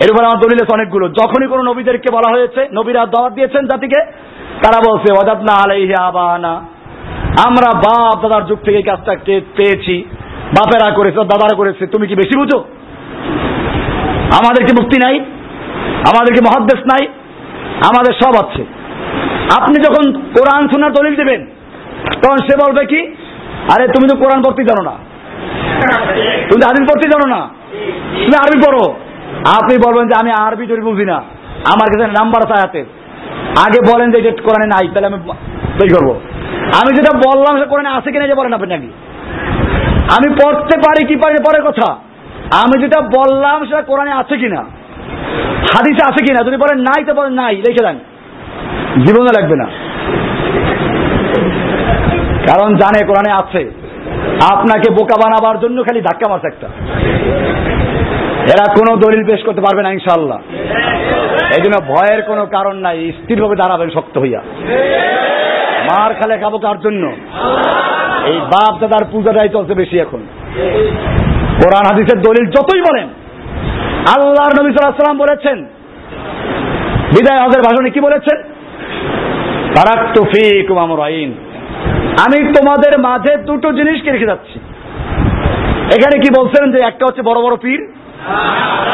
[0.03, 4.05] এর উপরে আমার দলিল অনেকগুলো। যখনই কোনো নবীদেরকে বলা হয়েছে, নবীরা দাওয়াত দিয়েছেন জাতিকে,
[4.63, 6.53] তারা বলছে অজাত না আলাইহি আবানা।
[7.47, 9.15] আমরা বাপ দাদার যুগ থেকে কাজটা
[9.57, 10.03] পেয়েছি।
[10.49, 12.59] বাপেরা করেছে, দাদারা করেছে। তুমি কি বেশি বুঝো?
[14.41, 15.19] আমাদের কি মুক্তি নাই?
[16.11, 17.07] আমাদের কি মহাদ্দেশ নাই?
[17.85, 18.65] আমাদের সব আছে।
[19.61, 21.45] আপনি যখন কোরআন শোনার দলিল দেবেন,
[22.23, 23.07] তখন সে বলবে কি,
[23.75, 25.04] আরে তুমি তো কোরআন পড়তে জানো না।
[26.21, 27.47] তুমি হাদিস পড়তে জানো না?
[28.11, 28.95] তুমি আরবি পড়ো।
[29.45, 31.15] আপনি বলবেন যে আমি আরবি যদি বুঝি না।
[31.65, 32.85] আমার কাছে নাম্বার আছে হাতের
[33.67, 35.17] আগে বলেন যে এটা কোরআনে নাই, তাহলে আমি
[35.79, 36.19] তৈরি করব।
[36.51, 38.91] আমি যেটা বললাম, সেটা কোরআনে আছে কিনা যে বলেন আপনি নাকি
[40.17, 41.91] আমি পড়তে পারি কি পারি পরের কথা।
[42.51, 44.61] আমি যেটা বললাম, সেটা কোরআনে আছে কিনা।
[45.45, 47.99] হাদিসে আছে কিনা। যদি বলেন নাই, তো বলেন নাই, লিখে দেন।
[49.05, 49.65] জীবনে লাগবে না।
[52.47, 53.84] কারণ জানে কোরআনে আছে।
[54.53, 56.67] আপনাকে বোকা বানাবার জন্য খালি ধাক্কা মারছে একটা।
[58.53, 60.39] এরা কোনো দলিল পেশ করতে পারবে না ইনশাল্লাহ
[61.57, 64.41] এই জন্য ভয়ের কোনো কারণ নাই, স্থিরভাবে দাঁড়াবেন, শক্ত হইয়া।
[65.89, 67.11] মার খালে খাব কার জন্য?
[68.25, 70.19] এই বাপ দাদার পূজাটাই চলছে বেশি এখন।
[71.63, 73.07] কোরআন, হাদিসের দলিল যতই বলেন,
[74.15, 75.65] আল্লাহর নবী সাল্লাম বলেছেন।
[77.11, 78.43] বিদায় হজের ভাষণে কি বলেছেন?
[79.75, 80.17] তারাক
[80.77, 81.33] আমর আইন
[82.23, 84.57] আমি তোমাদের মাঝে দুটো জিনিসকে রেখে যাচ্ছি।
[85.95, 87.81] এখানে কি বলছেন যে একটা হচ্ছে বড় বড় পীর,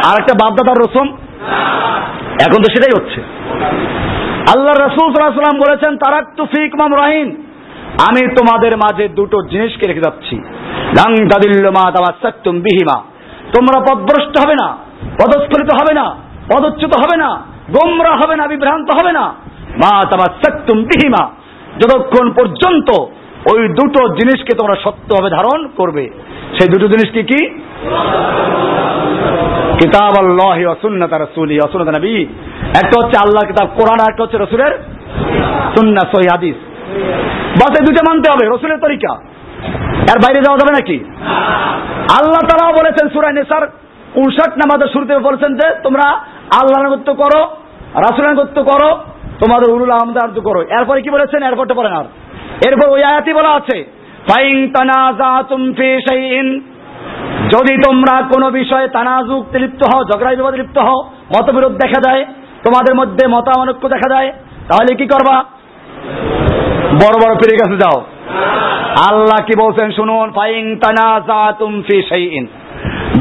[0.09, 1.07] আর একটা বাপদাদার রসম
[2.45, 3.19] এখন তো সেটাই হচ্ছে।
[4.53, 7.29] আল্লাহ রসুল সাল্লাম বলেছেন তারাক তুফিক মাম রাহিন
[8.07, 10.35] আমি তোমাদের মাঝে দুটো জিনিসকে রেখে যাচ্ছি।
[10.97, 12.97] লাং দাদিল্লমা তামাসাক্তুম বিহিমা।
[13.55, 14.67] তোমরা পদভ্রষ্ট হবে না
[15.19, 16.05] পদস্খলিত হবে না,
[16.51, 17.29] পদচ্যুত হবে না,
[17.75, 19.25] গোমরা হবে না, বিভ্রান্ত হবে না।
[19.81, 21.23] মা তামাসাক্তুম বিহিমা।
[21.79, 22.89] যতক্ষণ পর্যন্ত
[23.51, 26.03] ওই দুটো জিনিসকে তোমরা সত্যভাবে ধারণ করবে,
[26.57, 27.41] সেই দুটো জিনিস কি কি?
[29.79, 32.15] কিতাব আল্লাহ সুন্নাত রাসূলি ওয়া সুন্নাত নবী।
[32.81, 34.73] একটা হচ্ছে আল্লাহর কিতাব, কোরআন একটা হচ্ছে রসুলের
[35.75, 36.57] সুন্নাহ, সহি হাদিস।
[37.59, 39.11] বাস এই দুটো মানতে হবে, রসুলের তরিকা।
[40.11, 40.97] এর বাইরে যাওয়া যাবে নাকি?
[42.17, 43.63] আল্লাহ তারাও বলেছেন সুরাই নেসার
[44.15, 46.05] উনষাট নামাজের শুরুতে বলেছেন যে, তোমরা
[46.61, 47.41] আল্লাহর গত্য করো,
[48.05, 48.35] রাসুলের
[48.71, 48.89] করো
[49.43, 51.43] তোমাদের উলুল আহমদার করো। এরপরে কি বলেছেন?
[51.43, 52.03] এরপরটা বলেন আর।
[52.67, 53.83] এরপর ওই আয়াতি বলা আছে,
[54.29, 56.59] ফাইন তানাজাতুম ফি শাইইন।
[57.57, 62.25] যদি তোমরা কোনো বিষয়ে তানাজুক লিপ্ত হও, ঝগড়ায় বিবাদে লিপ্ত হও, মতবিরোধ দেখা দেয়,
[62.63, 64.29] তোমাদের মধ্যে মতামনক্য দেখা দেয়,
[64.69, 65.43] তাহলে কি করবা?
[66.93, 68.01] বড় বড় পীরের কাছে যাও।
[69.09, 69.91] আল্লাহ কি বলছেন?
[69.91, 72.47] শুনুন, ফাইন তানাজাতুম ফি শাইইন।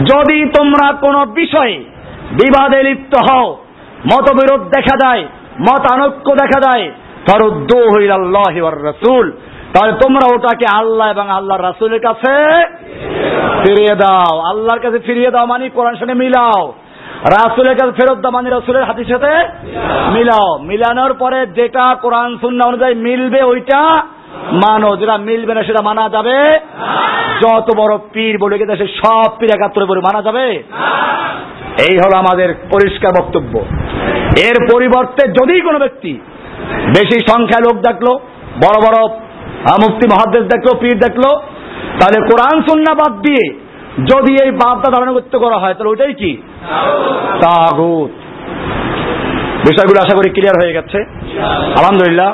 [0.04, 1.84] যদি তোমরা কোনো বিষয়ে
[2.32, 3.56] বিবাদে লিপ্ত হও,
[4.12, 5.24] মতবিরোধ দেখা দেয়
[5.68, 6.86] মতানৈক্য দেখা দেয়।
[7.26, 7.78] ফরুদ্দু
[8.12, 8.54] আল্লাহ
[8.84, 9.26] রাসূল।
[9.74, 12.34] তাহলে তোমরা ওটাকে আল্লাহ এবং আল্লাহ রাসূলের কাছে
[13.62, 16.62] ফিরিয়ে দাও। আল্লাহর কাছে ফিরিয়ে দাও মানে কোরআন সাথে মিলাও।
[17.30, 19.32] রাসুলের কাছে ফেরত দাও মানে রাসুলের হাতির সাথে
[20.12, 23.82] মিলাও। মিলানোর পরে যেটা কোরআন সুন্না অনুযায়ী মিলবে ওইটা
[24.64, 26.36] মানো। যেটা মিলবে না সেটা মানা যাবে
[27.42, 30.46] যত বড় পীর বলে গেছে সে সব পীর একাত্তরে বলে মানা যাবে
[31.88, 33.54] এই হলো আমাদের পরিষ্কার বক্তব্য।
[34.38, 36.20] এর পরিবর্তে যদি কোনো ব্যক্তি
[36.86, 38.06] বেশি সংখ্যায় লোক দেখল,
[38.64, 39.08] বড় বড়
[39.82, 41.24] মুফতি মহাদেশ দেখল, পীর দেখল,
[42.00, 43.54] তাহলে কোরআন সুন্না বাদ দিয়ে
[44.14, 44.50] যদি এই
[44.90, 46.42] ধারণা করতে করা হয়, তাহলে ওইটাই কি?
[47.40, 48.10] তাগুত।
[49.68, 50.98] বিষয়গুলো আশা করি ক্লিয়ার হয়ে গেছে।
[51.78, 52.32] আলহামদুলিল্লাহ,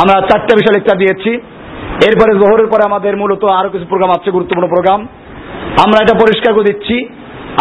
[0.00, 1.30] আমরা চারটে বিষয় লেকচার দিয়েছি।
[2.08, 5.06] এরপরে জোহরের পরে আমাদের মূলত আরও কিছু প্রোগ্রাম আছে, গুরুত্বপূর্ণ প্রোগ্রাম
[5.84, 7.08] আমরা এটা পরিষ্কার করে দিচ্ছি।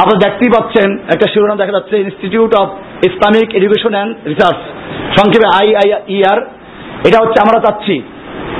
[0.01, 2.67] আপনারা দেখতেই পাচ্ছেন একটা শিরোনাম দেখা যাচ্ছে institute of
[3.09, 4.59] Islamic education and research
[5.17, 6.39] সংক্ষেপে আই আই ইআর
[7.07, 7.95] এটা হচ্ছে আমরা চাচ্ছি।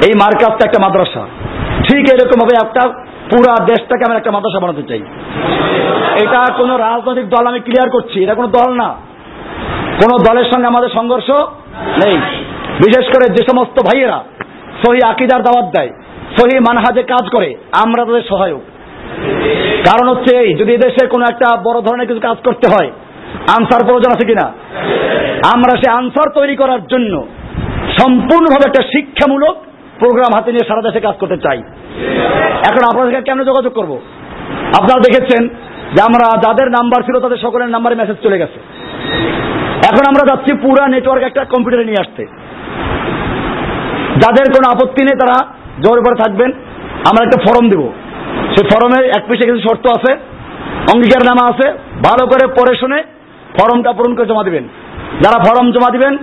[0.06, 1.24] এই মার্কাজটা একটা মাদ্রাসা।
[1.88, 2.84] ঠিক এরকম ভাবে একটা
[3.32, 5.02] পুরা দেশটাকে আমরা একটা মাদ্রাসা বানাতে চাই।
[6.24, 8.90] এটা কোনো রাজনৈতিক দল আমি ক্লিয়ার করছি, এটা কোনো দল না।
[10.02, 11.30] কোন দলের সঙ্গে আমাদের সংঘর্ষ
[12.04, 12.18] নেই।
[12.86, 14.20] বিশেষ করে যে সমস্ত ভাইয়েরা
[14.86, 15.92] সহি আকিদার দাওয়াত দেয়,
[16.38, 18.64] সহি মানহাজে কাজ করে, আমরা তাদের সহায়ক।
[19.88, 22.90] কারণ হচ্ছে এই, যদি দেশে কোনো একটা বড় ধরনের কিছু কাজ করতে হয়,
[23.58, 24.46] আনসার প্রয়োজন আছে কিনা?
[25.54, 27.14] আমরা সে আনসার তৈরি করার জন্য
[28.00, 29.56] সম্পূর্ণভাবে একটা শিক্ষামূলক
[30.00, 31.60] প্রোগ্রাম হাতে নিয়ে সারা দেশে কাজ করতে চাই।
[32.70, 33.92] এখন আপনাদেরকে কেন যোগাযোগ করব?
[34.80, 35.48] আপনারা দেখেছেন
[35.96, 38.60] যে আমরা যাদের নাম্বার ছিল তাদের সকলের নাম্বারে মেসেজ চলে গেছে।
[39.90, 42.24] এখন আমরা যাচ্ছি পুরা নেটওয়ার্ক একটা কম্পিউটারে নিয়ে আসতে।
[44.24, 45.38] যাদের কোনো আপত্তি নেই তারা
[45.84, 46.52] জোর করে থাকবেন,
[47.10, 47.84] আমরা একটা ফর্ম দেব।
[48.58, 50.12] সেই ফর্মে এক পিসে কিছু শর্ত আছে,
[50.94, 51.68] অঙ্গীকার নামা আছে,
[52.08, 53.04] ভালো করে পড়ে শুনে
[53.58, 54.64] ফর্মটা পূরণ করে জমা দিবেন।
[55.24, 56.14] যারা ফর্ম জমা দিবেন,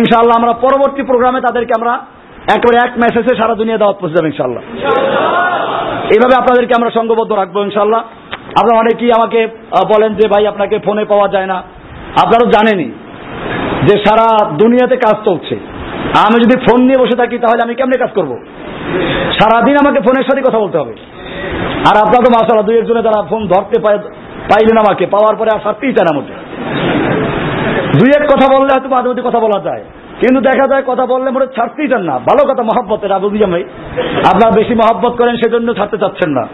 [0.00, 1.92] ইনশাআল্লাহ আমরা পরবর্তী প্রোগ্রামে তাদেরকে আমরা
[2.54, 4.62] একবারে এক মেসেজে সারা দুনিয়া দাওয়াত পৌঁছে যাবে ইনশাল্লাহ
[6.14, 8.00] এইভাবে আপনাদেরকে আমরা সঙ্গবদ্ধ রাখব ইনশাল্লাহ
[8.60, 9.48] আপনারা অনেকেই আমাকে
[9.94, 11.62] বলেন যে, ভাই, আপনাকে ফোনে পাওয়া যায় না।
[12.22, 12.90] আপনারা জানেনই
[13.88, 15.54] যে সারা দুনিয়াতে কাজ চলছে।
[16.26, 18.38] আমি যদি ফোন নিয়ে বসে থাকি, তাহলে আমি কেমনে কাজ করব?
[19.40, 20.94] সারাদিন আমাকে ফোনের সাথে কথা বলতে হবে।
[21.88, 23.76] আর আপনার তো মাসালা দুই একজনে যারা ফোন ধরতে
[24.50, 26.34] পাইলেন আমাকে, পাওয়ার পরে আর সারতেই চায় না মোটে
[27.98, 29.82] দুই এক কথা বললে হয়তো মাঝে মধ্যে কথা বলা যায়।
[30.20, 33.62] কিন্তু দেখা যায় কথা বললে মনে ছাড়তেই চান না। ভালো কথা মহব্বত এটা বুঝি আমি
[34.30, 36.44] আপনারা বেশি মহব্বত করেন সেজন্য ছাড়তে চাচ্ছেন না।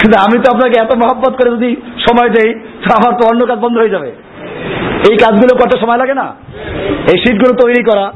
[0.00, 1.70] কিন্তু আমি তো আপনাকে এত মহব্বত করে যদি
[2.06, 2.50] সময় দেই
[2.98, 4.10] আমার তো অন্য কাজ বন্ধ হয়ে যাবে।
[5.08, 6.26] এই কাজগুলো করতে সময় লাগে না?
[7.12, 8.06] এই সিটগুলো তৈরি করা।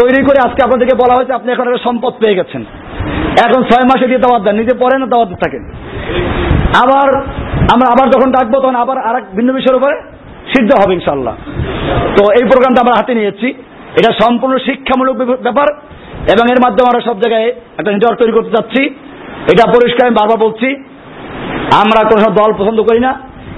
[0.00, 2.62] তৈরি করে আজকে আপনাদেরকে বলা হয়েছে, আপনি এখন একটা সম্পদ পেয়ে গেছেন।
[3.44, 5.62] এখন ছয় মাসে দিয়ে দাওয়াত দেন, নিজে পড়েন দাওয়াত থাকেন।
[6.82, 7.08] আবার
[7.74, 9.94] আমরা আবার যখন ডাকবো, তখন আবার আর এক ভিন্ন বিষয়ের উপরে
[10.52, 11.34] সিদ্ধ হবে ইনশাল্লাহ
[12.16, 13.48] তো এই প্রোগ্রামটা আমরা হাতে নিয়েছি।
[13.98, 15.68] এটা সম্পূর্ণ শিক্ষামূলক ব্যাপার
[16.34, 17.48] এবং এর মাধ্যমে আমরা সব জায়গায়
[17.78, 18.82] একটা নেটওয়ার্ক তৈরি করতে চাচ্ছি।
[19.52, 20.68] এটা পরিষ্কার আমি বারবার বলছি।
[21.82, 23.12] আমরা কোনো সময় দল পছন্দ করি না।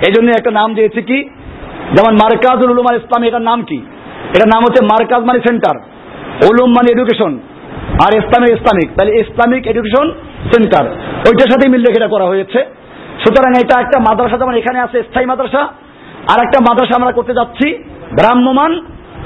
[0.06, 1.18] এই জন্য একটা নাম দিয়েছি কি?
[1.96, 3.78] যেমন মার্কাজুল উলুম আল ইসলাম এটার নাম কি?
[4.36, 5.76] এটার নাম হচ্ছে মার্কাজ মানে সেন্টার।
[6.50, 7.38] উলুম মানে এডুকেশন।
[8.06, 10.12] আর ইসলামিক ইসলামিক। তাহলে ইসলামিক এডুকেশন
[10.52, 10.84] সেন্টার।
[11.28, 12.64] ওইটার সাথে মিল রেখে করা হয়েছে।
[13.24, 15.60] সুতরাং এটা একটা মাদ্রাসা, যেমন এখানে আছে স্থায়ী মাদ্রাসা
[16.32, 17.78] আর একটা মাদ্রাসা আমরা করতে যাচ্ছি
[18.10, 18.72] ভ্রাম্যমান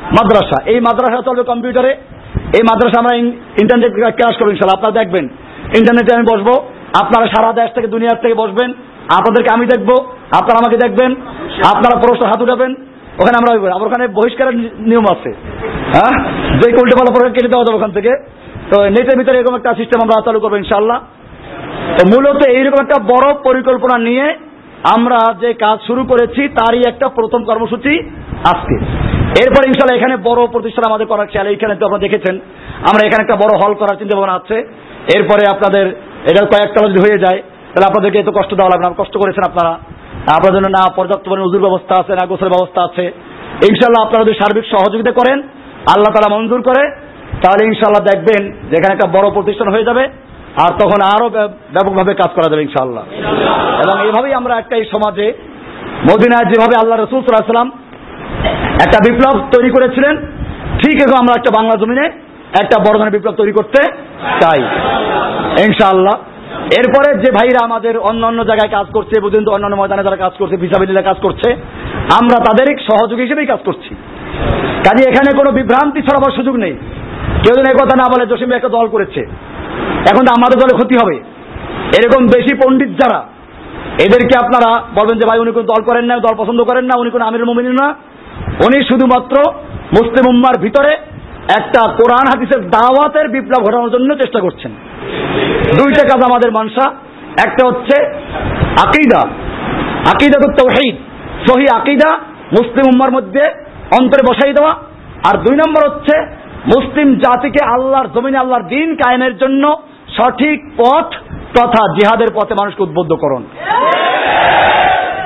[0.04, 1.90] মাদ্রাসা। এই মাদ্রাসা চলবে কম্পিউটারে।
[2.34, 5.24] এই মাদ্রাসা আমরা ইন্টারনেট ক্লাস করব ইনশাল্লাহ আপনারা দেখবেন
[5.78, 6.64] ইন্টারনেটে আমি বসবো।
[7.02, 8.70] আপনারা সারা দেশ থেকে, দুনিয়ার থেকে বসবেন।
[9.08, 9.90] আপনাদেরকে আমি দেখব।
[10.32, 11.14] আপনারা আমাকে দেখবেন।
[11.74, 12.74] আপনারা প্রশ্ন হাত উঠাবেন।
[13.20, 15.34] ওখানে আমরা। আবার ওখানে বহিষ্কারের নিয়ম আছে।
[15.94, 16.22] হ্যাঁ?
[16.48, 18.10] যে উল্টে পাল্টা পরে কেটে দেওয়া যাবে ওখান থেকে।
[18.74, 20.98] তো নেটের ভিতরে এরকম একটা সিস্টেম আমরা চালু করব ইনশাল্লাহ
[21.96, 24.26] তো মূলত এইরকম একটা বড় পরিকল্পনা নিয়ে
[24.94, 27.94] আমরা যে কাজ শুরু করেছি, তারই একটা প্রথম কর্মসূচি
[28.52, 28.76] আজকে।
[29.42, 32.34] এরপর ইনশাল্লাহ এখানে বড় প্রতিষ্ঠান আমাদের করার খেয়াল, এইখানে তো আপনারা দেখেছেন।
[32.90, 34.56] আমরা এখানে একটা বড় হল করার চিন্তা ভাবনা আছে।
[35.16, 35.84] এরপরে আপনাদের
[36.30, 39.72] এটা কয়েকটা যদি হয়ে যায়, তাহলে আপনাদেরকে এত কষ্ট দেওয়া লাগবে কষ্ট করেছেন আপনারা।
[40.36, 43.04] আপনাদের জন্য না, পর্যাপ্ত পরিমাণে উজুর ব্যবস্থা আছে, না গোসলের ব্যবস্থা আছে।
[43.70, 45.38] ইনশাল্লাহ আপনারা যদি সার্বিক সহযোগিতা করেন,
[45.92, 46.84] আল্লাহ তারা মঞ্জুর করে।
[47.42, 50.04] তাহলে ইনশাল্লাহ দেখবেন যে এখানে একটা বড় প্রতিষ্ঠান হয়ে যাবে,
[50.64, 51.26] আর তখন আরও
[51.74, 53.04] ব্যাপকভাবে কাজ করা যাবে ইনশাআল্লাহ।
[53.84, 55.26] এবং এইভাবেই আমরা একটা এই সমাজে,
[56.10, 57.70] মদিনায় যেভাবে আল্লাহ রসুল সাল্লাম
[58.84, 60.14] একটা বিপ্লব তৈরি করেছিলেন,
[60.82, 62.06] ঠিক এখন আমরা একটা বাংলা জমিনে
[62.62, 63.80] একটা বড় ধরনের বিপ্লব তৈরি করতে
[64.42, 64.60] চাই,
[65.66, 66.16] ইনশাআল্লাহ।
[66.78, 70.56] এরপরে যে ভাইরা আমাদের অন্য অন্য জায়গায় কাজ করছে পর্যন্ত অন্যান্য ময়দানে যারা কাজ করছে
[70.62, 71.48] ভিসাবিল্লা কাজ করছে,
[72.20, 73.90] আমরা তাদের সহযোগী হিসেবেই কাজ করছি।
[74.86, 76.74] কাজে এখানে কোনো বিভ্রান্তি ছড়াবার সুযোগ নেই।
[77.44, 79.20] কেউ যেন কথা না বলে জসিম একটা দল করেছে।
[80.10, 81.16] এখন তো আমাদের দলে ক্ষতি হবে।
[82.02, 83.18] এরকম বেশি পণ্ডিত যারা,
[84.00, 87.10] এদেরকে আপনারা বলবেন যে, ভাই, উনি কোন দল করেন না, দল পছন্দ করেন না, উনি
[87.10, 87.94] কোন আমির মুমিন না।
[88.66, 90.92] উনি শুধুমাত্র মুসলিম উম্মার ভিতরে
[91.58, 94.72] একটা কোরআন হাদিসের দাওয়াতের বিপ্লব ঘটানোর জন্য চেষ্টা করছেন।
[95.78, 96.90] দুইটা কাজ আমাদের মানসা।
[97.46, 98.06] একটা হচ্ছে
[98.86, 99.28] আকিদা।
[100.12, 100.96] আকিদা তো তৌহিদ
[101.50, 102.18] সহি আকিদা
[102.52, 103.40] মুসলিম উম্মার মধ্যে
[104.00, 104.70] অন্তরে বসাই দেওয়া।
[105.24, 109.64] আর দুই নম্বর হচ্ছে মুসলিম জাতিকে আল্লাহর জমিনে, আল্লাহর দিন কায়েমের জন্য
[110.16, 111.08] সঠিক পথ
[111.56, 113.42] তথা জিহাদের পথে মানুষকে উদ্বুদ্ধ করুন।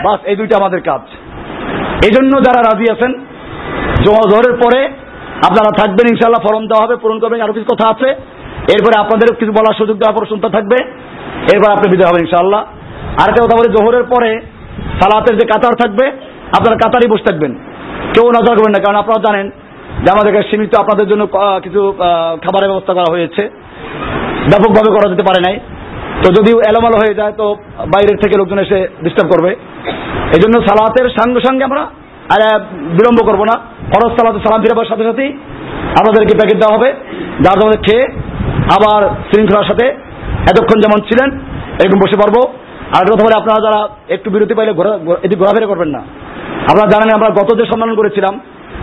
[0.04, 1.02] বাস, এই দুইটা আমাদের কাজ।
[2.06, 3.12] এই জন্য যারা রাজি আছেন
[4.04, 4.80] জোহরের পরে
[5.48, 8.08] আপনারা থাকবেন ইনশাল্লাহ ফরম দেওয়া হবে, পূরণ করবেন, আরও কিছু কথা আছে।
[8.74, 10.78] এরপরে আপনাদের কিছু বলার সুযোগ দেওয়া শুনতে থাকবে।
[11.52, 12.62] এরপর আপনি বিদায় হবেন ইনশাল্লাহ
[13.20, 14.30] আর একটা কথা বলি, জোহরের পরে
[15.00, 16.04] সালাতের যে কাতার থাকবে,
[16.56, 17.52] আপনারা কাতারই বসে থাকবেন।
[18.14, 19.46] কেউ নজর করবেন না, কারণ আপনারা জানেন
[20.04, 21.26] যে আমাদের কাছে সীমিত আপনাদের জন্য
[21.62, 21.92] কিছু
[22.42, 23.42] খাবারের ব্যবস্থা করা হয়েছে।
[24.48, 25.60] ব্যাপকভাবে করা যেতে পারে নাই।
[26.22, 29.56] তো যদি এলোমেলো হয়ে যায়, তো বাইরের থেকে লোকজন এসে ডিস্টার্ব করবে।
[30.34, 31.80] এই জন্য সালাতের সঙ্গে সঙ্গে আমরা
[32.30, 33.60] আর বিলম্ব করব না।
[33.92, 35.28] ফরজ সালাতে সালাম ফিরাবার সাথে সাথেই
[36.00, 36.92] আপনাদেরকে প্যাকেট দেওয়া হবে।
[37.40, 38.04] যার জন্য খেয়ে
[38.56, 39.86] আবার শৃঙ্খলার সাথে
[40.42, 41.30] এতক্ষণ যেমন ছিলেন,
[41.84, 42.52] এরকম বসে পারব।
[43.00, 45.98] আর কথা বলে আপনারা যারা একটু বিরতি পাইলে ঘোরা- এদিকে ঘোরাফেরা করবেন না।
[46.70, 48.40] আপনারা জানেন আমরা গত যে সম্মেলন করেছিলাম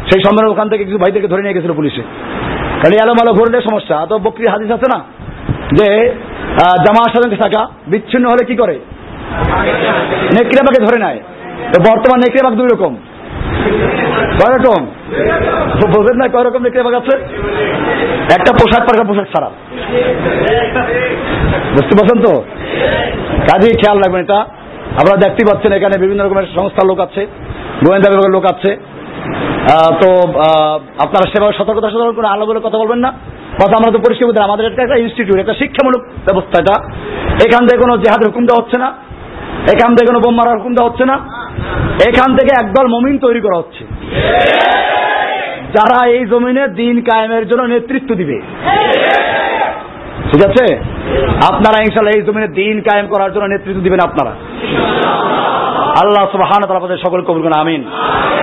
[0.10, 2.04] সেই সম্মেলন ওখান থেকে কিছু ভাইদেরকে ধরে নিয়ে গেছিল পুলিশে।
[2.82, 5.00] খালি এলোমালো ঘুরলে সমস্যা, তো বকরি হাদিস আছে না?
[5.78, 5.88] যে
[6.86, 8.76] জামার সাথে থাকা, বিচ্ছিন্ন হলে কি করে?
[10.36, 11.20] নেকড়েবাকে ধরে নেয়।
[11.74, 12.94] তো বর্তমান নেকড়েবাগ দুই রকম।
[14.40, 14.82] কয় রকম?
[15.94, 17.14] বোঝেন না কয় রকম নেকড়েবাগ আছে?
[18.38, 19.50] একটা পোশাক পার পোশাক ছাড়া।
[21.76, 22.34] বুঝতে পারছেন তো?
[23.50, 24.40] কাজেই খেয়াল রাখবেন এটা।
[25.00, 27.22] আপনারা দেখতে পাচ্ছেন এখানে বিভিন্ন রকমের সংস্থার লোক আছে,
[27.86, 28.72] গোয়েন্দা বিভাগের লোক আছে।
[29.72, 30.10] তো
[31.04, 33.12] আপনারা সেভাবে সতর্কতা, সতর্ক করে আলো বলে কথা বলবেন না।
[33.56, 36.76] কথা আমরা তো পরিষ্কার বলতে আমাদের এটা একটা ইনস্টিটিউট একটা শিক্ষামূলক ব্যবস্থা এটা।
[37.46, 38.94] এখান থেকে কোনো জেহাদের হুকুম দেওয়া হচ্ছে না।
[39.74, 41.16] এখান থেকে কোনো বোম মারার হুকুম দেওয়া হচ্ছে না।
[42.08, 43.84] এখান থেকে একদল মমিন তৈরি করা হচ্ছে।
[45.76, 48.42] যারা এই জমিনে দিন কায়েমের জন্য নেতৃত্ব দিবে।
[50.32, 50.76] ঠিক আছে?
[51.52, 54.32] আপনারা ইনশাল্লাহ এই জমিনে দিন কায়েম করার জন্য নেতৃত্ব দিবেন আপনারা।
[56.02, 56.24] আল্লাহ
[56.76, 57.84] আপনাদের সকল কবুল আমিন।